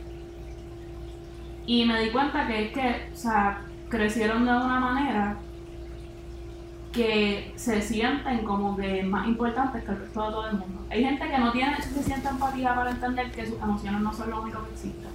Y 1.67 1.85
me 1.85 2.01
di 2.01 2.11
cuenta 2.11 2.47
que 2.47 2.67
es 2.67 2.73
que, 2.73 3.11
o 3.13 3.17
sea, 3.17 3.63
crecieron 3.89 4.45
de 4.45 4.51
una 4.51 4.81
manera 4.81 5.37
que 6.93 7.53
se 7.57 7.81
sienten 7.81 8.45
como 8.45 8.77
que 8.77 9.03
más 9.03 9.27
importantes 9.27 9.83
que 9.83 9.91
el 9.91 9.99
resto 9.99 10.23
de 10.25 10.31
todo 10.31 10.49
el 10.49 10.59
mundo. 10.59 10.85
Hay 10.91 11.03
gente 11.03 11.27
que 11.27 11.39
no 11.39 11.51
tiene 11.53 11.83
suficiente 11.83 12.29
empatía 12.29 12.75
para 12.75 12.91
entender 12.91 13.31
que 13.31 13.47
sus 13.47 13.61
emociones 13.61 14.01
no 14.01 14.13
son 14.13 14.31
lo 14.31 14.43
único 14.43 14.63
que 14.65 14.71
existen. 14.73 15.11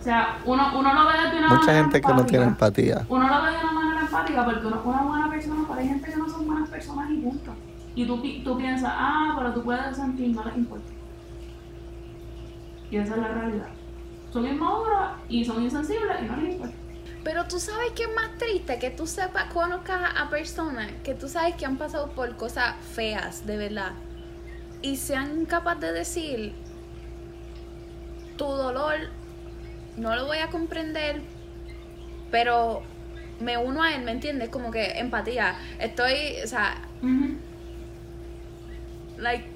O 0.00 0.02
sea, 0.02 0.38
uno, 0.44 0.72
uno 0.76 0.94
lo 0.94 1.06
ve 1.06 1.12
desde 1.24 1.38
una 1.38 1.48
Mucha 1.48 1.60
manera 1.66 1.82
gente 1.84 2.00
que 2.00 2.12
no 2.12 2.26
tiene 2.26 2.44
empatía. 2.46 3.06
Uno 3.08 3.28
lo 3.28 3.42
ve 3.42 3.50
de 3.52 3.58
una 3.58 3.72
manera 3.72 4.00
empática 4.00 4.44
porque 4.44 4.66
uno 4.66 4.76
es 4.80 4.84
una 4.84 5.02
buena 5.02 5.30
persona, 5.30 5.64
pero 5.68 5.80
hay 5.80 5.88
gente 5.88 6.10
que 6.10 6.16
no 6.16 6.28
son 6.28 6.46
buenas 6.46 6.68
personas 6.68 7.10
y 7.10 7.16
punto. 7.18 7.54
Y 7.94 8.06
tú, 8.06 8.20
tú 8.42 8.58
piensas, 8.58 8.92
ah, 8.92 9.34
pero 9.38 9.54
tú 9.54 9.62
puedes 9.62 9.96
sentir, 9.96 10.34
no 10.34 10.44
les 10.44 10.56
importa. 10.56 10.90
Y 12.90 12.96
esa 12.96 13.14
es 13.14 13.20
la 13.20 13.28
realidad. 13.28 13.68
Son 14.32 14.46
inmaduros 14.46 15.10
y 15.28 15.44
son 15.44 15.62
insensibles 15.62 16.22
y 16.22 16.24
no 16.24 16.36
les 16.36 16.54
importa. 16.54 16.74
Pero 17.22 17.44
tú 17.46 17.60
sabes 17.60 17.92
que 17.92 18.04
es 18.04 18.14
más 18.14 18.36
triste 18.38 18.78
que 18.78 18.90
tú 18.90 19.06
sepas, 19.06 19.52
conozcas 19.52 20.00
a 20.16 20.28
personas 20.28 20.90
que 21.04 21.14
tú 21.14 21.28
sabes 21.28 21.54
que 21.54 21.66
han 21.66 21.76
pasado 21.76 22.10
por 22.12 22.36
cosas 22.36 22.74
feas, 22.94 23.46
de 23.46 23.56
verdad. 23.56 23.92
Y 24.80 24.96
sean 24.96 25.44
capaces 25.44 25.80
de 25.82 25.92
decir, 25.92 26.52
tu 28.36 28.44
dolor 28.44 28.94
no 29.96 30.16
lo 30.16 30.26
voy 30.26 30.38
a 30.38 30.48
comprender, 30.48 31.22
pero 32.30 32.82
me 33.38 33.56
uno 33.58 33.82
a 33.82 33.94
él, 33.94 34.02
¿me 34.02 34.12
entiendes? 34.12 34.48
Como 34.48 34.70
que 34.70 34.98
empatía. 34.98 35.54
Estoy, 35.78 36.38
o 36.42 36.46
sea, 36.46 36.88
like. 39.18 39.46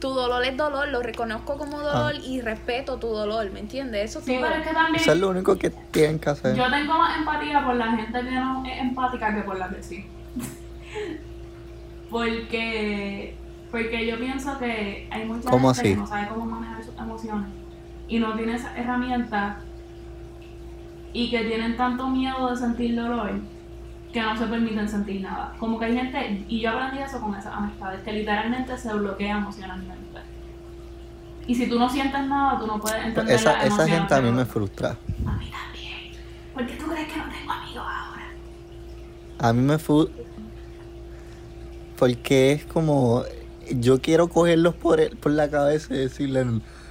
Tu 0.00 0.10
dolor 0.10 0.44
es 0.44 0.56
dolor, 0.56 0.88
lo 0.88 1.02
reconozco 1.02 1.56
como 1.58 1.80
dolor 1.80 2.14
y 2.24 2.40
respeto 2.40 2.98
tu 2.98 3.08
dolor, 3.08 3.50
¿me 3.50 3.60
entiendes? 3.60 4.10
Eso 4.10 4.20
Sí, 4.20 4.32
todo. 4.36 4.42
pero 4.46 4.60
es 4.60 4.66
que 4.68 4.74
también 4.74 4.96
Eso 5.02 5.12
es 5.12 5.18
lo 5.18 5.30
único 5.30 5.56
que 5.56 5.70
tienen 5.70 6.18
que 6.18 6.30
hacer. 6.30 6.54
yo 6.56 6.70
tengo 6.70 6.96
más 6.98 7.18
empatía 7.18 7.64
por 7.64 7.74
la 7.76 7.92
gente 7.96 8.20
que 8.20 8.30
no 8.30 8.64
es 8.64 8.80
empática 8.80 9.34
que 9.34 9.42
por 9.42 9.58
la 9.58 9.68
que 9.68 9.82
sí. 9.82 10.06
porque, 12.10 13.34
porque 13.70 14.06
yo 14.06 14.18
pienso 14.18 14.58
que 14.58 15.08
hay 15.10 15.24
mucha 15.26 15.50
¿Cómo 15.50 15.74
gente 15.74 15.80
así? 15.80 15.90
que 15.94 15.96
no 16.00 16.06
sabe 16.06 16.28
cómo 16.28 16.46
manejar 16.46 16.84
sus 16.84 16.96
emociones 16.96 17.48
y 18.08 18.18
no 18.18 18.34
tiene 18.34 18.54
esa 18.54 18.76
herramienta 18.76 19.60
y 21.12 21.30
que 21.30 21.44
tienen 21.44 21.76
tanto 21.76 22.08
miedo 22.08 22.50
de 22.50 22.56
sentir 22.56 22.94
dolor 22.96 23.32
que 24.12 24.22
no 24.22 24.36
se 24.36 24.46
permiten 24.46 24.88
sentir 24.88 25.20
nada. 25.20 25.54
Como 25.58 25.78
que 25.78 25.84
hay 25.86 25.96
gente, 25.96 26.44
y 26.48 26.60
yo 26.60 26.70
aprendí 26.70 26.98
eso 27.02 27.20
con 27.20 27.34
esas 27.34 27.54
amistades, 27.54 28.02
que 28.02 28.12
literalmente 28.12 28.76
se 28.78 28.92
bloquea 28.94 29.36
emocionalmente. 29.38 30.18
Y 31.46 31.54
si 31.54 31.66
tú 31.68 31.78
no 31.78 31.88
sientes 31.88 32.26
nada, 32.26 32.58
tú 32.58 32.66
no 32.66 32.78
puedes 32.80 33.04
entender 33.04 33.34
Esa, 33.34 33.52
las 33.54 33.64
esa 33.66 33.88
gente 33.88 34.14
a 34.14 34.20
mí 34.20 34.30
me 34.32 34.44
frustra. 34.44 34.90
A 34.90 34.92
mí 35.36 35.50
también. 35.50 36.12
¿Por 36.54 36.66
qué 36.66 36.74
tú 36.76 36.86
crees 36.86 37.10
que 37.12 37.18
no 37.18 37.24
tengo 37.28 37.52
amigos 37.52 37.84
ahora? 37.86 38.26
A 39.38 39.52
mí 39.52 39.62
me 39.62 39.78
frustra. 39.78 40.24
Porque 41.98 42.52
es 42.52 42.64
como. 42.66 43.24
Yo 43.70 44.00
quiero 44.00 44.28
cogerlos 44.28 44.74
por, 44.74 45.00
el- 45.00 45.16
por 45.16 45.32
la 45.32 45.48
cabeza 45.50 45.94
y 45.94 45.98
decirles: 45.98 46.46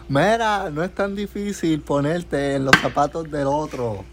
Mira, 0.10 0.70
no 0.72 0.84
es 0.84 0.94
tan 0.94 1.16
difícil 1.16 1.82
ponerte 1.82 2.56
en 2.56 2.66
los 2.66 2.76
zapatos 2.82 3.30
del 3.32 3.48
otro. 3.48 4.06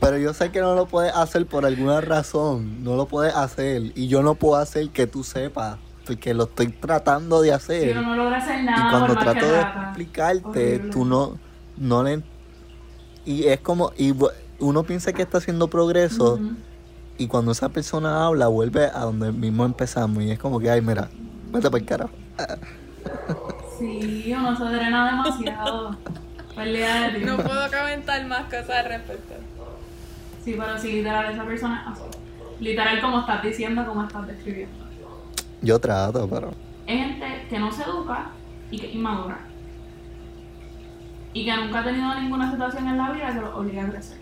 Pero 0.00 0.16
yo 0.16 0.32
sé 0.32 0.50
que 0.50 0.60
no 0.60 0.74
lo 0.74 0.86
puedes 0.86 1.14
hacer 1.14 1.46
por 1.46 1.66
alguna 1.66 2.00
razón. 2.00 2.82
No 2.82 2.96
lo 2.96 3.06
puedes 3.06 3.34
hacer. 3.34 3.92
Y 3.94 4.08
yo 4.08 4.22
no 4.22 4.34
puedo 4.34 4.56
hacer 4.56 4.88
que 4.90 5.06
tú 5.06 5.22
sepas. 5.22 5.78
Porque 6.06 6.32
lo 6.32 6.44
estoy 6.44 6.68
tratando 6.68 7.42
de 7.42 7.52
hacer. 7.52 7.92
Si 7.92 7.98
uno 7.98 8.02
no 8.02 8.16
logra 8.16 8.38
hacer 8.38 8.60
y 8.60 8.64
nada 8.64 8.90
cuando 8.90 9.06
por 9.08 9.16
más 9.16 9.24
trato 9.24 9.46
que 9.46 9.52
de 9.52 9.60
explicarte, 9.60 10.74
Horrible. 10.74 10.90
tú 10.90 11.04
no, 11.04 11.38
no 11.76 12.02
le... 12.02 12.22
Y 13.26 13.44
es 13.44 13.60
como... 13.60 13.92
Y 13.98 14.14
uno 14.58 14.82
piensa 14.84 15.12
que 15.12 15.22
está 15.22 15.38
haciendo 15.38 15.68
progreso. 15.68 16.40
Y 17.18 17.26
cuando 17.26 17.52
esa 17.52 17.68
persona 17.68 18.24
habla, 18.24 18.48
vuelve 18.48 18.86
a 18.86 19.00
donde 19.00 19.30
mismo 19.30 19.66
empezamos. 19.66 20.22
Y 20.22 20.30
es 20.30 20.38
como 20.38 20.58
que, 20.58 20.70
ay, 20.70 20.80
mira, 20.80 21.10
vete 21.52 21.70
para 21.70 21.80
el 21.80 21.86
carajo. 21.86 22.10
Sí, 23.78 24.30
uno 24.36 24.54
se 24.58 24.64
drena 24.64 25.10
demasiado. 25.10 25.96
De 26.56 27.20
No 27.24 27.38
puedo 27.38 27.70
comentar 27.70 28.26
más 28.26 28.44
cosas 28.44 28.70
al 28.70 28.84
respecto. 28.84 29.34
Sí, 30.44 30.56
pero 30.58 30.78
sí, 30.78 30.92
literal, 30.92 31.32
esa 31.32 31.44
persona 31.44 31.82
es 31.82 31.92
así. 31.92 32.18
Literal, 32.60 33.00
como 33.00 33.20
estás 33.20 33.42
diciendo, 33.42 33.86
como 33.86 34.04
estás 34.04 34.26
describiendo. 34.26 34.86
Yo 35.62 35.78
trato, 35.78 36.28
pero... 36.28 36.52
Es 36.86 36.98
gente 36.98 37.46
que 37.48 37.58
no 37.58 37.70
se 37.70 37.82
educa 37.82 38.30
y 38.70 38.78
que 38.78 38.88
es 38.88 38.94
inmadura. 38.94 39.40
Y 41.32 41.44
que 41.44 41.56
nunca 41.56 41.80
ha 41.80 41.84
tenido 41.84 42.14
ninguna 42.20 42.50
situación 42.50 42.88
en 42.88 42.96
la 42.96 43.10
vida 43.12 43.32
que 43.32 43.40
lo 43.40 43.56
obligue 43.56 43.80
a 43.80 43.90
crecer. 43.90 44.18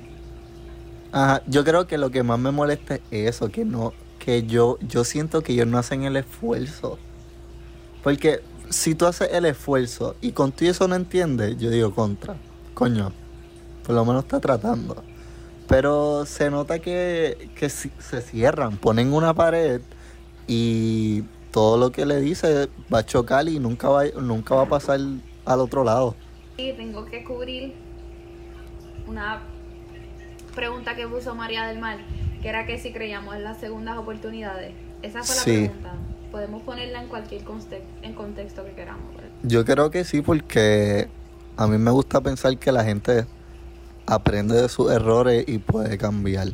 Ajá, 1.12 1.42
yo 1.46 1.64
creo 1.64 1.87
que 1.87 1.96
lo 1.96 2.11
que 2.11 2.22
más 2.22 2.38
me 2.38 2.50
molesta 2.50 2.96
es 3.11 3.37
eso, 3.37 3.50
que 3.50 3.64
no, 3.64 3.94
que 4.18 4.42
yo, 4.42 4.78
yo 4.81 5.04
siento 5.04 5.42
que 5.42 5.52
ellos 5.52 5.66
no 5.66 5.78
hacen 5.78 6.02
el 6.02 6.16
esfuerzo. 6.16 6.98
Porque 8.02 8.40
si 8.68 8.94
tú 8.94 9.07
haces 9.07 9.31
el 9.33 9.46
esfuerzo 9.46 10.16
y 10.20 10.33
contigo 10.33 10.70
eso 10.70 10.87
no 10.87 10.96
entiendes, 10.96 11.57
yo 11.59 11.70
digo 11.70 11.94
contra. 11.94 12.37
Coño, 12.74 13.12
por 13.85 13.94
lo 13.94 14.04
menos 14.04 14.24
está 14.24 14.38
tratando. 14.40 15.02
Pero 15.68 16.24
se 16.26 16.50
nota 16.50 16.78
que, 16.78 17.50
que 17.54 17.68
se 17.68 18.22
cierran, 18.22 18.78
ponen 18.78 19.12
una 19.12 19.35
pared 19.35 19.81
y 20.46 21.22
todo 21.52 21.76
lo 21.76 21.92
que 21.92 22.07
le 22.07 22.20
dice 22.20 22.68
va 22.92 23.00
a 23.00 23.07
chocar 23.07 23.48
y 23.48 23.59
nunca 23.59 23.88
va, 23.88 24.04
nunca 24.20 24.54
va 24.54 24.62
a 24.62 24.68
pasar 24.68 24.98
al 25.44 25.61
otro 25.61 25.85
lado. 25.85 26.14
Y 26.57 26.72
tengo 26.72 27.04
que 27.04 27.22
cubrir 27.22 27.74
una 29.07 29.42
pregunta 30.54 30.96
que 30.96 31.07
puso 31.07 31.35
María 31.35 31.66
del 31.66 31.78
Mar, 31.78 31.98
que 32.42 32.48
era 32.48 32.66
que 32.66 32.78
si 32.78 32.92
creíamos 32.92 33.37
en 33.37 33.44
las 33.44 33.59
segundas 33.59 33.96
oportunidades. 33.98 34.72
Esa 35.02 35.22
fue 35.22 35.37
la 35.37 35.42
Sí. 35.42 35.52
pregunta. 35.68 35.92
Podemos 36.33 36.62
ponerla 36.62 37.02
en 37.02 37.09
cualquier 37.09 37.42
conte- 37.44 37.83
en 38.02 38.14
contexto 38.14 38.64
que 38.64 38.72
queramos. 38.72 39.04
Yo 39.42 39.64
creo 39.64 39.90
que 39.90 40.04
sí, 40.04 40.20
porque 40.22 41.09
a 41.57 41.66
mí 41.66 41.78
me 41.78 41.90
gusta 41.90 42.20
pensar 42.20 42.57
que 42.59 42.72
la 42.72 42.85
gente 42.85 43.24
aprende 44.09 44.61
de 44.61 44.68
sus 44.68 44.90
errores 44.90 45.44
y 45.47 45.59
puede 45.59 45.99
cambiar. 45.99 46.49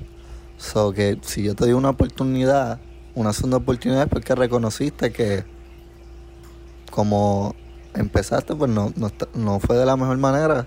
So 0.58 0.92
que 0.92 1.18
si 1.22 1.44
yo 1.44 1.54
te 1.54 1.64
doy 1.64 1.72
una 1.72 1.90
oportunidad, 1.90 2.80
una 3.14 3.32
segunda 3.32 3.58
oportunidad 3.58 4.02
es 4.02 4.08
porque 4.08 4.34
reconociste 4.34 5.12
que 5.12 5.44
como 6.90 7.54
empezaste, 7.94 8.54
pues 8.56 8.70
no, 8.70 8.92
no, 8.96 9.10
no 9.34 9.60
fue 9.60 9.76
de 9.76 9.86
la 9.86 9.96
mejor 9.96 10.18
manera 10.18 10.66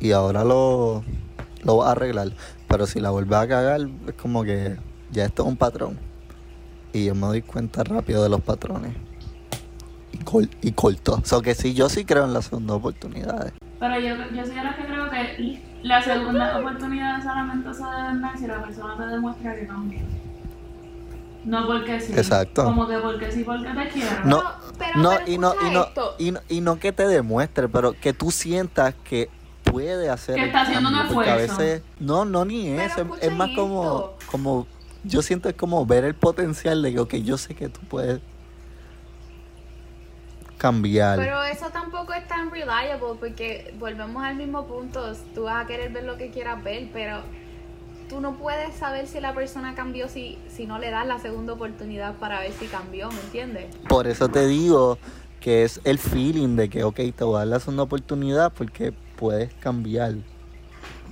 y 0.00 0.12
ahora 0.12 0.44
lo, 0.44 1.02
lo 1.62 1.78
vas 1.78 1.88
a 1.88 1.92
arreglar. 1.92 2.32
Pero 2.68 2.86
si 2.86 3.00
la 3.00 3.10
vuelves 3.10 3.38
a 3.38 3.48
cagar, 3.48 3.80
es 4.06 4.14
como 4.14 4.44
que 4.44 4.76
ya 5.10 5.24
esto 5.24 5.42
es 5.42 5.48
un 5.48 5.56
patrón. 5.56 5.98
Y 6.92 7.06
yo 7.06 7.14
me 7.16 7.26
doy 7.26 7.42
cuenta 7.42 7.82
rápido 7.82 8.22
de 8.22 8.28
los 8.28 8.40
patrones 8.40 8.94
y, 10.12 10.18
col 10.18 10.48
y 10.62 10.72
corto. 10.72 11.14
O 11.22 11.26
sea 11.26 11.40
que 11.40 11.56
sí, 11.56 11.74
yo 11.74 11.88
sí 11.88 12.04
creo 12.04 12.24
en 12.24 12.32
las 12.32 12.46
segundas 12.46 12.76
oportunidades. 12.76 13.52
Pero 13.80 13.98
yo, 14.00 14.14
yo 14.34 14.46
soy 14.46 14.54
de 14.54 14.64
las 14.64 14.76
que 14.76 14.84
creo 14.86 15.10
que 15.10 15.60
la 15.82 16.02
segunda 16.02 16.58
oportunidad 16.58 17.22
solamente 17.22 17.74
se 17.74 17.82
deben 17.84 18.20
dar 18.22 18.38
si 18.38 18.46
la 18.46 18.62
persona 18.62 18.96
te 18.96 19.06
demuestra 19.12 19.54
que 19.56 19.66
cambia. 19.66 20.00
No 21.44 21.66
porque 21.66 22.00
sí. 22.00 22.12
Exacto. 22.16 22.64
Como 22.64 22.86
que 22.88 22.96
porque 22.98 23.30
sí, 23.30 23.44
porque 23.44 23.68
te 23.68 23.88
quiero. 23.90 24.24
No, 24.24 24.42
Pero- 24.78 24.96
no, 24.96 25.10
pero 25.10 25.22
y 25.26 25.38
no, 25.38 25.52
y 25.66 25.70
no, 25.70 25.86
y 26.18 26.30
no, 26.32 26.40
y 26.48 26.60
no 26.62 26.78
que 26.78 26.92
te 26.92 27.06
demuestre, 27.06 27.68
pero 27.68 27.92
que 27.92 28.12
tú 28.14 28.30
sientas 28.30 28.94
que 29.04 29.28
puede 29.62 30.08
hacer 30.08 30.36
Que 30.36 30.46
está 30.46 30.62
haciendo 30.62 30.88
un 30.88 31.08
porque 31.12 31.28
a 31.30 31.36
esfuerzo. 31.36 31.58
veces, 31.58 31.82
no, 32.00 32.24
no 32.24 32.44
ni 32.46 32.68
eso, 32.68 33.02
es- 33.20 33.24
es 33.28 33.32
más 33.32 33.50
como, 33.54 34.12
como, 34.30 34.66
yo 35.02 35.20
siento 35.20 35.48
es 35.50 35.54
como 35.54 35.84
ver 35.84 36.04
el 36.04 36.14
potencial 36.14 36.80
de 36.80 36.92
que, 36.94 37.00
ok, 37.00 37.14
yo 37.16 37.36
sé 37.36 37.54
que 37.54 37.68
tú 37.68 37.80
puedes 37.90 38.20
cambiar. 40.64 41.18
Pero 41.18 41.44
eso 41.44 41.66
tampoco 41.68 42.14
es 42.14 42.26
tan 42.26 42.50
reliable 42.50 42.96
porque 43.20 43.74
volvemos 43.78 44.24
al 44.24 44.36
mismo 44.36 44.66
punto. 44.66 45.12
Tú 45.34 45.42
vas 45.42 45.62
a 45.62 45.66
querer 45.66 45.92
ver 45.92 46.04
lo 46.04 46.16
que 46.16 46.30
quieras 46.30 46.64
ver, 46.64 46.88
pero 46.90 47.18
tú 48.08 48.22
no 48.22 48.36
puedes 48.36 48.74
saber 48.74 49.06
si 49.06 49.20
la 49.20 49.34
persona 49.34 49.74
cambió 49.74 50.08
si, 50.08 50.38
si 50.48 50.66
no 50.66 50.78
le 50.78 50.90
das 50.90 51.06
la 51.06 51.18
segunda 51.18 51.52
oportunidad 51.52 52.14
para 52.14 52.40
ver 52.40 52.52
si 52.52 52.64
cambió, 52.64 53.10
¿me 53.10 53.20
entiendes? 53.20 53.76
Por 53.90 54.06
eso 54.06 54.30
te 54.30 54.46
digo 54.46 54.96
que 55.38 55.64
es 55.64 55.82
el 55.84 55.98
feeling 55.98 56.56
de 56.56 56.70
que, 56.70 56.82
ok, 56.82 56.96
te 57.14 57.24
voy 57.24 57.36
a 57.36 57.38
dar 57.40 57.48
la 57.48 57.60
segunda 57.60 57.82
oportunidad 57.82 58.50
porque 58.50 58.94
puedes 59.16 59.52
cambiar. 59.56 60.14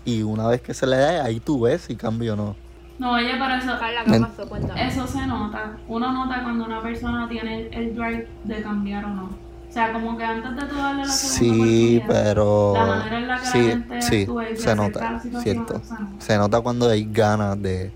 Y 0.07 0.23
una 0.23 0.49
vez 0.49 0.63
que 0.63 0.73
se 0.73 0.87
le 0.87 0.97
da, 0.97 1.25
ahí 1.25 1.41
tú 1.41 1.61
ves 1.61 1.83
si 1.83 1.95
cambio 1.95 2.33
o 2.33 2.37
no. 2.37 2.57
No, 2.99 3.13
oye, 3.13 3.33
pero 3.33 3.55
eso, 3.55 3.79
Carla, 3.79 4.05
¿qué 4.05 4.19
pasó? 4.19 4.49
Cuéntame. 4.49 4.87
eso 4.87 5.07
se 5.07 5.27
nota. 5.27 5.77
Uno 5.89 6.11
nota 6.11 6.43
cuando 6.43 6.65
una 6.65 6.81
persona 6.81 7.29
tiene 7.29 7.67
el, 7.67 7.75
el 7.75 7.95
drive 7.95 8.29
de 8.45 8.63
cambiar 8.63 9.05
o 9.05 9.09
no. 9.09 9.42
O 9.73 9.75
sea, 9.75 9.91
como 9.91 10.19
que 10.19 10.23
antes 10.25 10.55
de 10.55 10.63
tú 10.67 10.77
darle 10.77 11.07
la 11.07 11.09
segunda 11.13 11.65
Sí, 11.65 11.97
oportunidad, 11.97 12.07
pero... 12.35 12.73
La 12.75 12.85
manera 12.87 13.19
en 13.19 13.29
la 13.29 13.37
que 13.39 13.43
la 13.45 13.51
Sí, 13.51 13.59
gente 13.69 14.03
sí, 14.03 14.27
se 14.63 14.77
nota, 14.77 15.23
cierto. 15.43 15.81
se 16.19 16.37
nota. 16.37 16.61
Cuando 16.61 16.91
hay 16.91 17.05
ganas 17.11 17.63
de, 17.63 17.91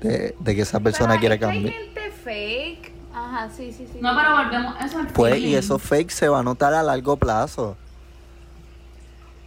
de, 0.00 0.36
de 0.38 0.54
que 0.54 0.62
esa 0.62 0.78
persona 0.78 1.18
Pero 1.18 1.32
que 1.34 1.38
cambiar. 1.40 1.74
Hay 1.74 1.84
gente 1.84 2.10
fake. 2.22 2.92
Ajá, 3.12 3.50
sí, 3.50 3.72
sí, 3.76 3.88
sí. 3.92 3.98
No, 4.00 4.10
pero 4.16 4.36
volvemos, 4.36 4.74
eso 4.84 5.00
es 5.00 5.12
Pues, 5.12 5.34
feeling. 5.34 5.48
y 5.48 5.54
eso 5.56 5.80
fake 5.80 6.10
se 6.12 6.28
va 6.28 6.38
a 6.38 6.42
notar 6.44 6.74
a 6.74 6.82
largo 6.84 7.16
plazo. 7.16 7.76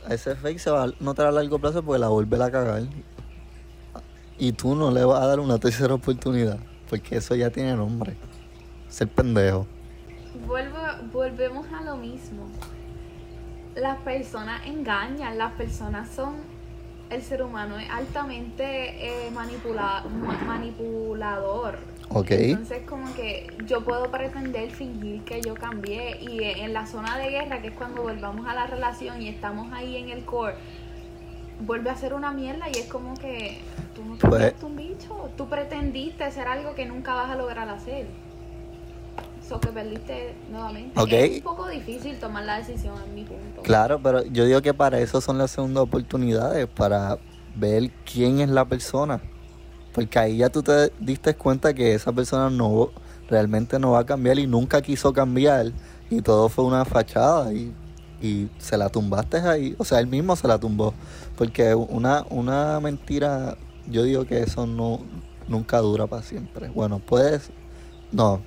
Ese 0.10 0.36
fake 0.36 0.60
se 0.60 0.70
va 0.70 0.84
a 0.84 0.88
notar 1.00 1.28
a 1.28 1.32
largo 1.32 1.60
plazo 1.60 1.82
porque 1.82 2.00
la 2.00 2.10
vuelve 2.10 2.44
a 2.44 2.52
cagar. 2.52 2.84
Y 4.38 4.52
tú 4.52 4.76
no 4.76 4.92
le 4.92 5.06
vas 5.06 5.22
a 5.24 5.28
dar 5.28 5.40
una 5.40 5.60
tercera 5.60 5.94
oportunidad. 5.94 6.58
Porque 6.90 7.16
eso 7.16 7.36
ya 7.36 7.50
tiene 7.52 7.74
nombre. 7.74 8.18
Ser 8.90 9.08
pendejo. 9.08 9.66
Vuelvo, 10.48 10.78
volvemos 11.12 11.68
a 11.72 11.82
lo 11.84 11.96
mismo. 11.96 12.48
Las 13.76 13.98
personas 14.00 14.66
engañan, 14.66 15.38
las 15.38 15.54
personas 15.54 16.10
son. 16.10 16.36
El 17.10 17.22
ser 17.22 17.44
humano 17.44 17.78
es 17.78 17.88
altamente 17.90 18.64
eh, 19.28 19.30
manipula- 19.32 20.04
ma- 20.06 20.40
manipulador. 20.48 21.78
¿Ok? 22.10 22.32
Entonces, 22.32 22.84
como 22.88 23.14
que 23.14 23.48
yo 23.68 23.84
puedo 23.84 24.10
pretender 24.10 24.72
fingir 24.72 25.22
que 25.24 25.42
yo 25.42 25.54
cambié. 25.54 26.18
Y 26.22 26.44
en 26.44 26.74
la 26.74 26.86
zona 26.88 27.18
de 27.18 27.30
guerra, 27.30 27.62
que 27.62 27.68
es 27.68 27.74
cuando 27.74 28.02
volvamos 28.02 28.48
a 28.48 28.56
la 28.56 28.66
relación 28.68 29.22
y 29.22 29.30
estamos 29.30 29.72
ahí 29.74 29.98
en 29.98 30.10
el 30.10 30.26
core, 30.26 30.56
vuelve 31.60 31.90
a 31.92 31.96
ser 31.96 32.14
una 32.16 32.32
mierda 32.32 32.68
y 32.70 32.80
es 32.80 32.86
como 32.88 33.14
que 33.16 33.60
tú 33.96 34.04
no 34.04 34.18
Pues- 34.18 34.22
cambiaste 34.32 34.66
un 34.66 34.76
bicho. 34.76 35.30
Tú 35.38 35.48
pretendiste 35.48 36.30
ser 36.32 36.48
algo 36.48 36.74
que 36.74 36.86
nunca 36.86 37.14
vas 37.14 37.30
a 37.30 37.36
lograr 37.36 37.70
hacer. 37.70 38.08
Eso 39.44 39.60
que 39.60 39.70
perdiste 39.70 40.36
nuevamente. 40.50 41.00
Ok. 41.00 41.12
Es 41.12 41.38
un 41.38 41.44
poco 41.44 41.68
difícil 41.68 42.18
tomar 42.18 42.46
la 42.46 42.58
decisión 42.60 42.96
en 43.06 43.16
mi 43.16 43.24
punto. 43.24 43.62
Claro, 43.62 44.00
pero 44.02 44.24
yo 44.24 44.46
digo 44.46 44.62
que 44.62 44.74
para 44.74 45.00
eso 45.00 45.20
son 45.20 45.38
las 45.38 45.52
segundas 45.52 45.84
oportunidades. 45.84 46.68
Para 46.68 47.18
ver 47.56 47.92
quién 48.06 48.40
es 48.40 48.50
la 48.50 48.66
persona. 48.66 49.22
Porque 49.94 50.18
ahí 50.18 50.38
ya 50.38 50.50
tú 50.50 50.64
te 50.64 50.92
diste 51.00 51.36
cuenta 51.36 51.74
que 51.74 51.94
esa 51.94 52.12
persona 52.12 52.50
no 52.50 52.90
realmente 53.30 53.80
no 53.80 53.92
va 53.92 54.00
a 54.00 54.06
cambiar 54.06 54.40
y 54.40 54.48
nunca 54.48 54.82
quiso 54.82 55.12
cambiar. 55.12 55.72
Y 56.10 56.22
todo 56.22 56.48
fue 56.48 56.64
una 56.64 56.86
fachada. 56.86 57.52
Y, 57.54 57.74
y 58.22 58.50
se 58.60 58.78
la 58.78 58.88
tumbaste 58.88 59.38
ahí. 59.38 59.76
O 59.78 59.84
sea, 59.84 60.00
él 60.00 60.08
mismo 60.08 60.38
se 60.38 60.48
la 60.48 60.58
tumbó. 60.58 60.94
Porque 61.36 61.76
una, 61.76 62.26
una 62.30 62.80
mentira, 62.80 63.58
yo 63.88 64.04
digo 64.04 64.26
que 64.26 64.42
eso 64.42 64.66
no 64.66 65.02
nunca 65.50 65.80
dura 65.80 66.08
para 66.08 66.24
siempre. 66.24 66.70
Bueno, 66.70 67.00
puedes. 67.00 67.52
No. 68.14 68.42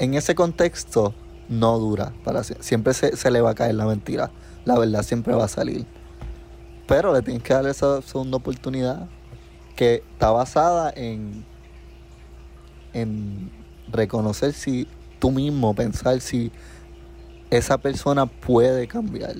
En 0.00 0.14
ese 0.14 0.34
contexto 0.34 1.14
no 1.48 1.78
dura 1.78 2.12
para 2.24 2.42
siempre 2.42 2.92
se, 2.94 3.16
se 3.16 3.30
le 3.30 3.40
va 3.40 3.50
a 3.50 3.54
caer 3.54 3.76
la 3.76 3.86
mentira. 3.86 4.32
La 4.64 4.76
verdad 4.76 5.04
siempre 5.04 5.34
va 5.34 5.44
a 5.44 5.48
salir. 5.48 5.86
Pero 6.88 7.12
le 7.12 7.22
tienes 7.22 7.44
que 7.44 7.54
dar 7.54 7.66
esa 7.66 8.02
segunda 8.02 8.38
oportunidad 8.38 9.08
que 9.76 10.02
está 10.12 10.32
basada 10.32 10.92
en 10.96 11.44
en 12.92 13.50
reconocer 13.90 14.52
si 14.52 14.86
tú 15.18 15.30
mismo 15.30 15.74
pensar 15.74 16.20
si 16.20 16.50
esa 17.50 17.78
persona 17.78 18.26
puede 18.26 18.86
cambiar. 18.86 19.34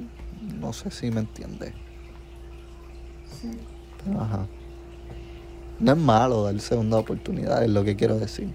No 0.58 0.72
sé 0.72 0.90
si 0.90 1.10
me 1.10 1.20
entiendes. 1.20 1.72
Sí. 3.40 3.50
Pero 4.04 4.20
ajá. 4.20 4.46
No 5.78 5.92
es 5.92 5.98
malo 5.98 6.44
dar 6.44 6.60
segunda 6.60 6.98
oportunidad, 6.98 7.64
es 7.64 7.70
lo 7.70 7.84
que 7.84 7.96
quiero 7.96 8.18
decir. 8.18 8.52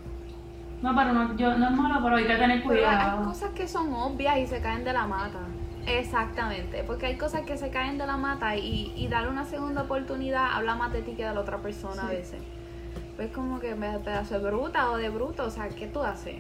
No, 0.82 0.96
pero 0.96 1.14
no, 1.14 1.36
yo, 1.38 1.58
no 1.58 1.66
es 1.70 1.72
malo, 1.72 2.00
pero 2.04 2.16
hay 2.18 2.26
que 2.26 2.36
tener 2.36 2.62
Pero 2.64 2.74
hay 2.74 2.96
cuidado. 2.96 3.26
cosas 3.26 3.50
que 3.52 3.68
son 3.68 3.94
obvias 3.94 4.38
y 4.38 4.48
se 4.48 4.62
caen 4.62 4.84
de 4.84 4.94
la 4.94 5.08
mata. 5.08 5.40
Exactamente, 5.88 6.84
porque 6.84 7.06
hay 7.06 7.18
cosas 7.18 7.42
que 7.42 7.58
se 7.58 7.70
caen 7.70 7.98
de 7.98 8.08
la 8.08 8.18
mata 8.18 8.56
y, 8.56 8.92
y 8.96 9.08
darle 9.08 9.30
una 9.30 9.46
segunda 9.46 9.84
oportunidad 9.84 10.48
habla 10.54 10.76
más 10.76 10.92
de 10.92 11.02
ti 11.02 11.14
que 11.14 11.26
de 11.26 11.34
la 11.34 11.40
otra 11.42 11.60
persona 11.60 12.08
a 12.08 12.10
veces. 12.10 12.40
Pues 13.16 13.32
como 13.32 13.60
que 13.60 13.76
me 13.76 13.98
pedazo 14.00 14.40
de 14.40 14.50
bruta 14.50 14.90
o 14.92 14.98
de 14.98 15.10
bruto, 15.10 15.46
o 15.46 15.50
sea, 15.50 15.70
¿qué 15.70 15.88
tú 15.88 16.02
haces? 16.02 16.36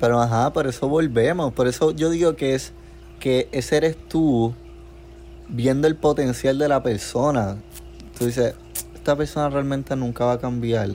Pero 0.00 0.20
ajá, 0.20 0.52
por 0.52 0.66
eso 0.66 0.88
volvemos. 0.88 1.52
Por 1.52 1.68
eso 1.68 1.90
yo 1.92 2.10
digo 2.10 2.34
que 2.36 2.54
es 2.54 2.72
que 3.20 3.48
ese 3.52 3.76
eres 3.76 3.96
tú 4.08 4.54
viendo 5.48 5.86
el 5.86 5.94
potencial 5.94 6.58
de 6.58 6.68
la 6.68 6.82
persona. 6.82 7.56
Tú 8.18 8.26
dices, 8.26 8.54
esta 8.94 9.14
persona 9.14 9.50
realmente 9.50 9.94
nunca 9.94 10.24
va 10.24 10.32
a 10.32 10.38
cambiar. 10.38 10.90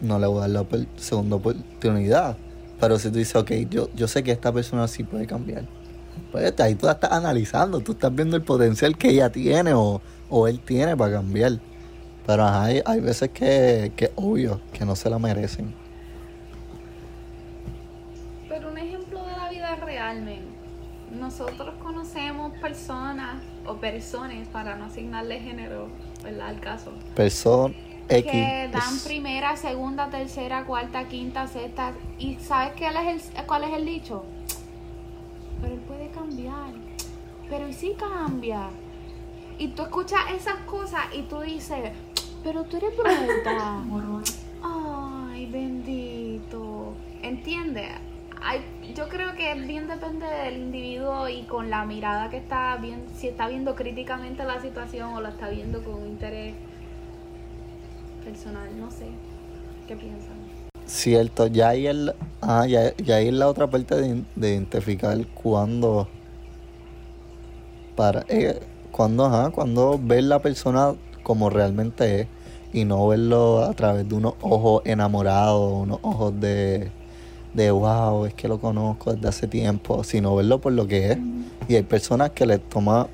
No 0.00 0.18
le 0.18 0.26
voy 0.26 0.38
a 0.38 0.40
dar 0.48 0.50
la 0.50 0.66
segunda 0.96 1.36
oportunidad. 1.36 2.36
Pero 2.80 2.98
si 2.98 3.10
tú 3.10 3.18
dices, 3.18 3.36
ok, 3.36 3.50
yo, 3.70 3.88
yo 3.94 4.06
sé 4.06 4.22
que 4.22 4.32
esta 4.32 4.52
persona 4.52 4.86
sí 4.88 5.02
puede 5.02 5.26
cambiar. 5.26 5.64
Pues 6.30 6.58
ahí 6.60 6.74
tú 6.74 6.86
la 6.86 6.92
estás 6.92 7.12
analizando, 7.12 7.80
tú 7.80 7.92
estás 7.92 8.14
viendo 8.14 8.36
el 8.36 8.42
potencial 8.42 8.96
que 8.96 9.10
ella 9.10 9.30
tiene 9.30 9.72
o, 9.72 10.00
o 10.28 10.48
él 10.48 10.60
tiene 10.60 10.96
para 10.96 11.12
cambiar. 11.12 11.58
Pero 12.26 12.44
ajá, 12.44 12.64
hay, 12.64 12.82
hay 12.84 13.00
veces 13.00 13.30
que, 13.30 13.92
que 13.96 14.06
es 14.06 14.10
obvio 14.16 14.60
que 14.72 14.84
no 14.84 14.96
se 14.96 15.08
la 15.08 15.18
merecen. 15.18 15.72
Pero 18.48 18.70
un 18.70 18.78
ejemplo 18.78 19.24
de 19.24 19.32
la 19.32 19.48
vida 19.48 19.76
real, 19.76 20.22
men. 20.22 20.56
Nosotros 21.18 21.74
conocemos 21.82 22.52
personas 22.58 23.40
o 23.64 23.76
personas, 23.76 24.48
para 24.48 24.76
no 24.76 24.86
asignarle 24.86 25.40
género, 25.40 25.88
¿verdad? 26.22 26.48
Al 26.48 26.60
caso. 26.60 26.92
Persona 27.14 27.74
X. 28.08 28.30
que 28.30 28.68
dan 28.72 28.98
primera, 29.04 29.56
segunda, 29.56 30.08
tercera, 30.10 30.64
cuarta, 30.64 31.08
quinta, 31.08 31.46
sexta. 31.48 31.92
¿Y 32.18 32.36
sabes 32.36 32.72
qué 32.74 32.86
es 32.86 33.30
el, 33.34 33.46
cuál 33.46 33.64
es 33.64 33.72
el 33.74 33.84
dicho? 33.84 34.24
Pero 35.60 35.74
él 35.74 35.80
puede 35.80 36.08
cambiar. 36.10 36.72
Pero 37.48 37.68
¿y 37.68 37.72
si 37.72 37.94
cambia? 37.94 38.68
Y 39.58 39.68
tú 39.68 39.82
escuchas 39.82 40.20
esas 40.34 40.56
cosas 40.66 41.02
y 41.14 41.22
tú 41.22 41.40
dices, 41.40 41.92
pero 42.44 42.64
tú 42.64 42.76
eres 42.76 42.96
bruta. 42.96 43.82
Ay, 44.62 45.46
bendito. 45.46 46.94
¿Entiendes? 47.22 47.90
Hay, 48.42 48.60
yo 48.94 49.08
creo 49.08 49.34
que 49.34 49.52
bien 49.54 49.88
depende 49.88 50.26
del 50.26 50.58
individuo 50.58 51.28
y 51.28 51.42
con 51.44 51.70
la 51.70 51.84
mirada 51.84 52.28
que 52.30 52.36
está 52.36 52.76
viendo, 52.76 53.12
si 53.16 53.28
está 53.28 53.48
viendo 53.48 53.74
críticamente 53.74 54.44
la 54.44 54.60
situación 54.60 55.14
o 55.14 55.20
la 55.20 55.30
está 55.30 55.48
viendo 55.48 55.82
con 55.82 56.06
interés 56.06 56.54
personal, 58.26 58.68
no 58.78 58.90
sé. 58.90 59.06
¿Qué 59.86 59.94
piensan? 59.94 60.36
Cierto, 60.84 61.46
ya 61.46 61.68
ahí 61.70 61.86
es, 61.86 61.96
ah, 62.42 62.66
ya, 62.66 62.94
ya 62.96 63.16
ahí 63.16 63.30
la 63.30 63.48
otra 63.48 63.68
parte 63.68 63.94
de, 63.94 64.24
de 64.34 64.50
identificar 64.50 65.16
cuando 65.28 66.08
para 67.94 68.24
eh, 68.28 68.60
cuando 68.90 69.24
ajá, 69.24 69.50
cuando 69.50 69.98
ver 69.98 70.24
la 70.24 70.40
persona 70.40 70.94
como 71.22 71.50
realmente 71.50 72.20
es 72.20 72.26
y 72.72 72.84
no 72.84 73.06
verlo 73.08 73.62
a 73.62 73.72
través 73.74 74.08
de 74.08 74.14
unos 74.14 74.34
ojos 74.40 74.82
enamorados, 74.84 75.82
unos 75.82 76.00
ojos 76.02 76.38
de, 76.40 76.90
de 77.54 77.70
wow, 77.70 78.26
es 78.26 78.34
que 78.34 78.48
lo 78.48 78.58
conozco 78.58 79.14
desde 79.14 79.28
hace 79.28 79.46
tiempo, 79.46 80.04
sino 80.04 80.34
verlo 80.34 80.60
por 80.60 80.72
lo 80.72 80.86
que 80.86 81.12
es. 81.12 81.18
Y 81.68 81.76
hay 81.76 81.82
personas 81.84 82.30
que 82.30 82.44
les 82.44 82.60
toma 82.68 83.08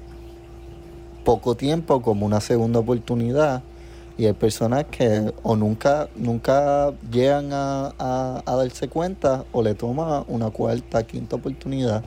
poco 1.25 1.55
tiempo 1.55 2.03
como 2.03 2.27
una 2.27 2.41
segunda 2.41 2.81
oportunidad 2.81 3.63
y 4.23 4.27
hay 4.27 4.35
personas 4.35 4.85
que 4.85 5.35
o 5.43 5.57
nunca 5.57 6.09
nunca 6.15 6.95
llegan 7.11 7.53
a, 7.53 7.93
a- 7.99 8.57
darse 8.57 8.87
cuenta 8.87 9.45
o 9.51 9.65
le 9.65 9.75
toma 9.75 10.25
una 10.29 10.49
cuarta, 10.51 11.03
quinta 11.05 11.35
oportunidad. 11.35 12.05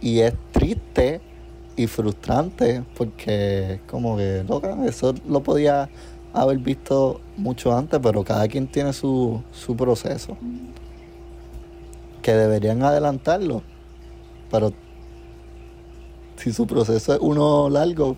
Y 0.00 0.18
es 0.18 0.34
triste 0.50 1.20
y 1.76 1.86
frustrante 1.86 2.82
porque 2.96 3.80
como 3.88 4.16
que 4.16 4.44
loca, 4.48 4.76
eso 4.84 5.14
lo 5.28 5.40
podía 5.44 5.88
haber 6.32 6.58
visto 6.58 7.20
mucho 7.36 7.72
antes, 7.72 8.00
pero 8.02 8.24
cada 8.24 8.48
quien 8.48 8.66
tiene 8.66 8.92
su, 8.92 9.40
su 9.52 9.76
proceso 9.76 10.36
que 12.20 12.32
deberían 12.32 12.82
adelantarlo, 12.82 13.62
pero 14.50 14.72
si 16.34 16.52
su 16.52 16.66
proceso 16.66 17.14
es 17.14 17.20
uno 17.22 17.70
largo, 17.70 18.16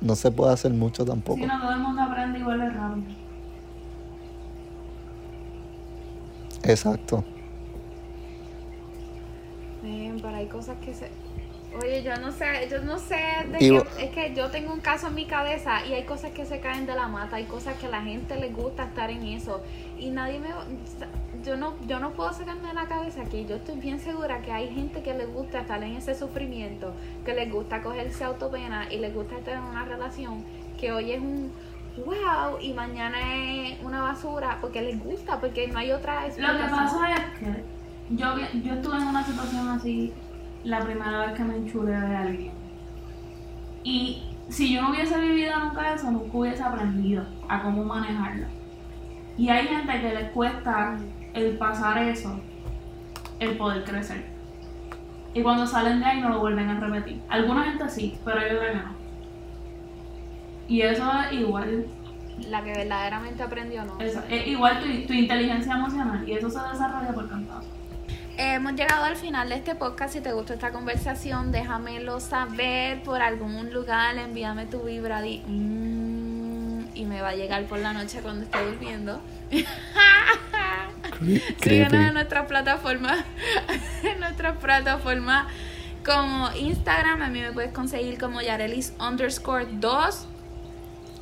no 0.00 0.14
se 0.16 0.30
puede 0.30 0.52
hacer 0.52 0.72
mucho 0.72 1.04
tampoco. 1.04 1.40
Si 1.40 1.46
no, 1.46 1.60
todo 1.60 1.72
el 1.72 1.78
mundo 1.80 2.02
aprende 2.02 2.38
igual 2.38 2.60
de 2.60 2.70
rápido. 2.70 3.06
Exacto. 6.64 7.24
Ven, 9.82 10.18
pero 10.20 10.36
hay 10.36 10.46
cosas 10.46 10.76
que 10.84 10.92
se... 10.94 11.08
Oye, 11.82 12.02
yo 12.02 12.16
no 12.16 12.32
sé, 12.32 12.68
yo 12.70 12.80
no 12.82 12.98
sé 12.98 13.16
de 13.52 13.58
vo- 13.70 13.86
Es 14.00 14.10
que 14.10 14.34
yo 14.34 14.50
tengo 14.50 14.72
un 14.72 14.80
caso 14.80 15.08
en 15.08 15.14
mi 15.14 15.26
cabeza 15.26 15.84
y 15.84 15.92
hay 15.92 16.04
cosas 16.04 16.30
que 16.32 16.46
se 16.46 16.58
caen 16.60 16.86
de 16.86 16.94
la 16.94 17.06
mata, 17.06 17.36
hay 17.36 17.44
cosas 17.44 17.76
que 17.76 17.86
a 17.86 17.90
la 17.90 18.02
gente 18.02 18.34
les 18.36 18.54
gusta 18.54 18.84
estar 18.84 19.10
en 19.10 19.22
eso. 19.24 19.60
Y 19.98 20.10
nadie 20.10 20.38
me... 20.40 20.48
Yo 21.46 21.56
no, 21.56 21.74
yo 21.86 22.00
no 22.00 22.10
puedo 22.10 22.32
sacarme 22.32 22.66
de 22.66 22.74
la 22.74 22.86
cabeza 22.86 23.22
que 23.24 23.46
yo 23.46 23.54
estoy 23.54 23.78
bien 23.78 24.00
segura 24.00 24.42
que 24.42 24.50
hay 24.50 24.68
gente 24.74 25.00
que 25.04 25.14
les 25.14 25.32
gusta 25.32 25.60
estar 25.60 25.80
en 25.80 25.94
ese 25.94 26.16
sufrimiento, 26.16 26.92
que 27.24 27.34
les 27.34 27.52
gusta 27.52 27.82
cogerse 27.82 28.24
autopena 28.24 28.92
y 28.92 28.98
les 28.98 29.14
gusta 29.14 29.38
estar 29.38 29.54
en 29.54 29.62
una 29.62 29.84
relación 29.84 30.44
que 30.76 30.90
hoy 30.90 31.12
es 31.12 31.20
un 31.20 31.52
wow 32.04 32.58
y 32.60 32.72
mañana 32.72 33.18
es 33.36 33.80
una 33.84 34.02
basura 34.02 34.58
porque 34.60 34.82
les 34.82 34.98
gusta, 34.98 35.38
porque 35.38 35.68
no 35.68 35.78
hay 35.78 35.92
otra 35.92 36.26
Lo 36.26 36.34
que 36.34 36.64
pasa 36.68 37.14
es 37.14 37.38
que 37.38 37.64
yo, 38.10 38.26
yo 38.64 38.74
estuve 38.74 38.96
en 38.96 39.06
una 39.06 39.24
situación 39.24 39.68
así 39.68 40.12
la 40.64 40.80
primera 40.80 41.26
vez 41.26 41.36
que 41.36 41.44
me 41.44 41.56
enchulé 41.58 41.92
de 41.92 42.16
alguien. 42.16 42.52
Y 43.84 44.24
si 44.48 44.74
yo 44.74 44.82
no 44.82 44.90
hubiese 44.90 45.16
vivido 45.20 45.56
nunca 45.60 45.94
eso, 45.94 46.10
nunca 46.10 46.36
hubiese 46.36 46.64
aprendido 46.64 47.24
a 47.48 47.62
cómo 47.62 47.84
manejarlo. 47.84 48.48
Y 49.38 49.48
hay 49.48 49.68
gente 49.68 50.00
que 50.00 50.12
les 50.12 50.30
cuesta 50.32 50.98
el 51.36 51.56
pasar 51.58 51.98
eso, 51.98 52.40
el 53.38 53.56
poder 53.56 53.84
crecer. 53.84 54.24
Y 55.34 55.42
cuando 55.42 55.66
salen 55.66 56.00
de 56.00 56.06
ahí 56.06 56.20
no 56.20 56.30
lo 56.30 56.40
vuelven 56.40 56.68
a 56.70 56.80
repetir. 56.80 57.20
Alguna 57.28 57.64
gente 57.64 57.88
sí, 57.90 58.18
pero 58.24 58.40
hay 58.40 58.54
otra 58.54 58.72
que 58.72 58.78
no. 58.78 58.96
Y 60.66 60.80
eso 60.80 61.04
es 61.30 61.32
igual 61.38 61.86
La 62.48 62.64
que 62.64 62.72
verdaderamente 62.72 63.42
aprendió 63.42 63.84
no. 63.84 64.00
Eso, 64.00 64.22
es 64.30 64.46
igual 64.46 64.80
tu, 64.80 65.06
tu 65.06 65.12
inteligencia 65.12 65.74
emocional 65.74 66.26
y 66.26 66.32
eso 66.32 66.50
se 66.50 66.58
desarrolla 66.58 67.12
por 67.12 67.28
cantazo. 67.28 67.68
Hemos 68.38 68.74
llegado 68.74 69.04
al 69.04 69.16
final 69.16 69.48
de 69.48 69.56
este 69.56 69.74
podcast. 69.74 70.14
Si 70.14 70.20
te 70.20 70.32
gustó 70.32 70.54
esta 70.54 70.70
conversación, 70.70 71.52
déjamelo 71.52 72.20
saber 72.20 73.02
por 73.02 73.22
algún 73.22 73.72
lugar. 73.72 74.16
Envíame 74.18 74.66
tu 74.66 74.82
vibra 74.82 75.22
di, 75.22 75.42
"Mm", 75.46 76.84
y 76.94 77.04
me 77.06 77.22
va 77.22 77.30
a 77.30 77.34
llegar 77.34 77.64
por 77.64 77.78
la 77.78 77.92
noche 77.92 78.20
cuando 78.22 78.44
esté 78.44 78.62
durmiendo. 78.64 79.20
Creepy. 81.60 81.96
en 81.96 82.14
nuestra 82.14 82.46
plataforma, 82.46 83.24
en 84.02 84.20
nuestra 84.20 84.54
plataforma 84.58 85.48
como 86.04 86.50
Instagram. 86.52 87.22
A 87.22 87.28
mí 87.28 87.40
me 87.40 87.52
puedes 87.52 87.72
conseguir 87.72 88.18
como 88.18 88.40
Yarelis 88.40 88.92
underscore 89.00 89.66
2. 89.72 90.26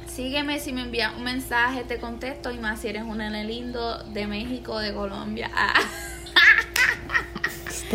Sígueme 0.07 0.61
si 0.61 0.73
me 0.73 0.83
envías 0.83 1.13
un 1.17 1.25
mensaje, 1.25 1.85
te 1.85 1.99
contesto. 1.99 2.53
Y 2.53 2.59
más 2.59 2.81
si 2.81 2.89
eres 2.89 3.03
un 3.03 3.19
nene 3.19 3.45
lindo 3.45 4.03
de 4.05 4.27
México, 4.27 4.79
de 4.79 4.93
Colombia. 4.93 5.51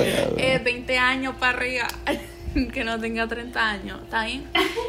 Eh, 0.01 0.62
20 0.63 0.97
años 0.97 1.35
para 1.39 1.57
arriba. 1.57 1.88
que 2.73 2.83
no 2.83 2.99
tenga 2.99 3.27
30 3.27 3.69
años. 3.69 3.99
¿Está 4.03 4.25
bien? 4.25 4.45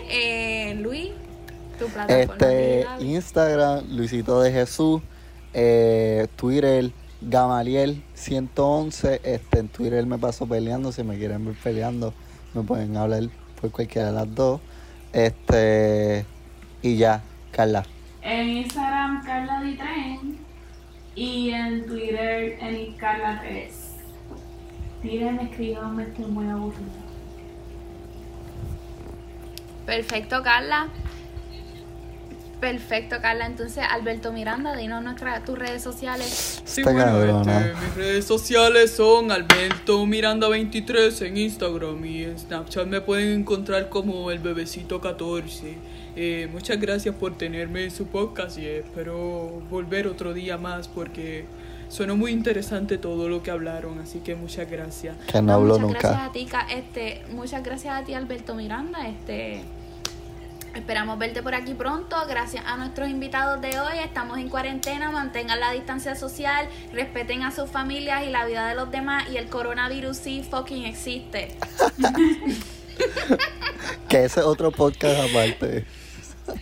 Eh, 0.08 0.76
Luis, 0.80 1.10
tu 1.78 1.86
plataforma. 1.86 2.34
Este. 2.34 2.86
Instagram, 3.00 3.86
Luisito 3.90 4.40
de 4.40 4.52
Jesús, 4.52 5.02
eh, 5.52 6.28
Twitter, 6.36 6.92
Gamaliel 7.22 8.02
111, 8.14 9.20
este, 9.24 9.58
en 9.58 9.68
Twitter 9.68 10.06
me 10.06 10.18
paso 10.18 10.46
peleando, 10.46 10.90
si 10.90 11.02
me 11.02 11.18
quieren 11.18 11.44
ver 11.44 11.54
peleando, 11.54 12.14
me 12.54 12.62
pueden 12.62 12.96
hablar 12.96 13.24
por 13.60 13.70
cualquiera 13.70 14.08
de 14.08 14.14
las 14.14 14.34
dos. 14.34 14.60
Este, 15.12 16.24
y 16.82 16.96
ya, 16.96 17.22
Carla. 17.52 17.84
En 18.22 18.48
Instagram, 18.48 19.24
Carla 19.24 19.60
Ditren. 19.62 20.38
Y 21.14 21.50
en 21.50 21.86
Twitter, 21.86 22.56
en 22.60 22.94
Carla 22.94 23.40
3. 23.42 23.90
Tírenme, 25.02 25.42
escríbanme, 25.44 26.04
estoy 26.04 26.26
muy 26.26 26.48
aburrida. 26.48 26.88
Perfecto, 29.84 30.42
Carla. 30.42 30.88
Perfecto, 32.60 33.16
Carla. 33.20 33.46
Entonces, 33.46 33.82
Alberto 33.88 34.32
Miranda, 34.32 34.76
dinos 34.76 35.02
nuestra, 35.02 35.42
tus 35.42 35.58
redes 35.58 35.82
sociales. 35.82 36.62
Sí, 36.64 36.82
Está 36.82 36.92
bueno, 36.92 37.40
este, 37.40 37.74
mis 37.74 37.94
redes 37.94 38.24
sociales 38.26 38.90
son 38.90 39.32
Alberto 39.32 40.04
Miranda 40.06 40.48
23 40.48 41.22
en 41.22 41.36
Instagram 41.38 42.04
y 42.04 42.24
en 42.24 42.38
Snapchat 42.38 42.86
me 42.86 43.00
pueden 43.00 43.40
encontrar 43.40 43.88
como 43.88 44.30
el 44.30 44.38
bebecito 44.38 45.00
14. 45.00 45.78
Eh, 46.16 46.48
muchas 46.52 46.78
gracias 46.78 47.14
por 47.14 47.38
tenerme 47.38 47.84
en 47.84 47.90
su 47.90 48.06
podcast 48.06 48.58
y 48.58 48.66
espero 48.66 49.62
volver 49.70 50.06
otro 50.06 50.34
día 50.34 50.58
más 50.58 50.88
porque 50.88 51.46
Sonó 51.90 52.16
muy 52.16 52.30
interesante 52.30 52.98
todo 52.98 53.28
lo 53.28 53.42
que 53.42 53.50
hablaron, 53.50 53.98
así 53.98 54.20
que 54.20 54.36
muchas 54.36 54.70
gracias. 54.70 55.16
Que 55.26 55.42
no 55.42 55.54
hablo 55.54 55.76
muchas 55.76 56.00
gracias 56.00 56.12
nunca. 56.12 56.60
a 56.60 56.68
ti, 56.68 56.76
este, 56.76 57.22
muchas 57.32 57.64
gracias 57.64 58.00
a 58.00 58.04
ti, 58.04 58.14
Alberto 58.14 58.54
Miranda. 58.54 59.08
Este, 59.08 59.64
esperamos 60.74 61.18
verte 61.18 61.42
por 61.42 61.54
aquí 61.54 61.74
pronto. 61.74 62.16
Gracias 62.28 62.64
a 62.66 62.76
nuestros 62.76 63.08
invitados 63.08 63.60
de 63.60 63.78
hoy. 63.80 63.98
Estamos 63.98 64.38
en 64.38 64.48
cuarentena, 64.48 65.10
mantengan 65.10 65.60
la 65.60 65.72
distancia 65.72 66.14
social, 66.14 66.68
respeten 66.92 67.42
a 67.42 67.50
sus 67.50 67.70
familias 67.70 68.24
y 68.24 68.30
la 68.30 68.44
vida 68.44 68.66
de 68.68 68.74
los 68.74 68.90
demás. 68.90 69.28
Y 69.30 69.36
el 69.36 69.48
coronavirus 69.48 70.16
sí 70.16 70.46
fucking 70.48 70.84
existe. 70.84 71.56
Que 74.08 74.24
ese 74.24 74.40
es 74.40 74.46
otro 74.46 74.70
podcast 74.70 75.30
aparte. 75.30 75.86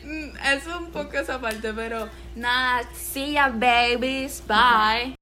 Mm, 0.05 0.37
Eso 0.37 0.71
es 0.71 0.77
un 0.77 0.91
poco 0.91 1.17
esa 1.19 1.41
parte, 1.41 1.73
pero 1.73 2.09
nada, 2.37 2.83
see 2.95 3.33
ya 3.33 3.49
babies, 3.49 4.43
bye. 4.47 5.18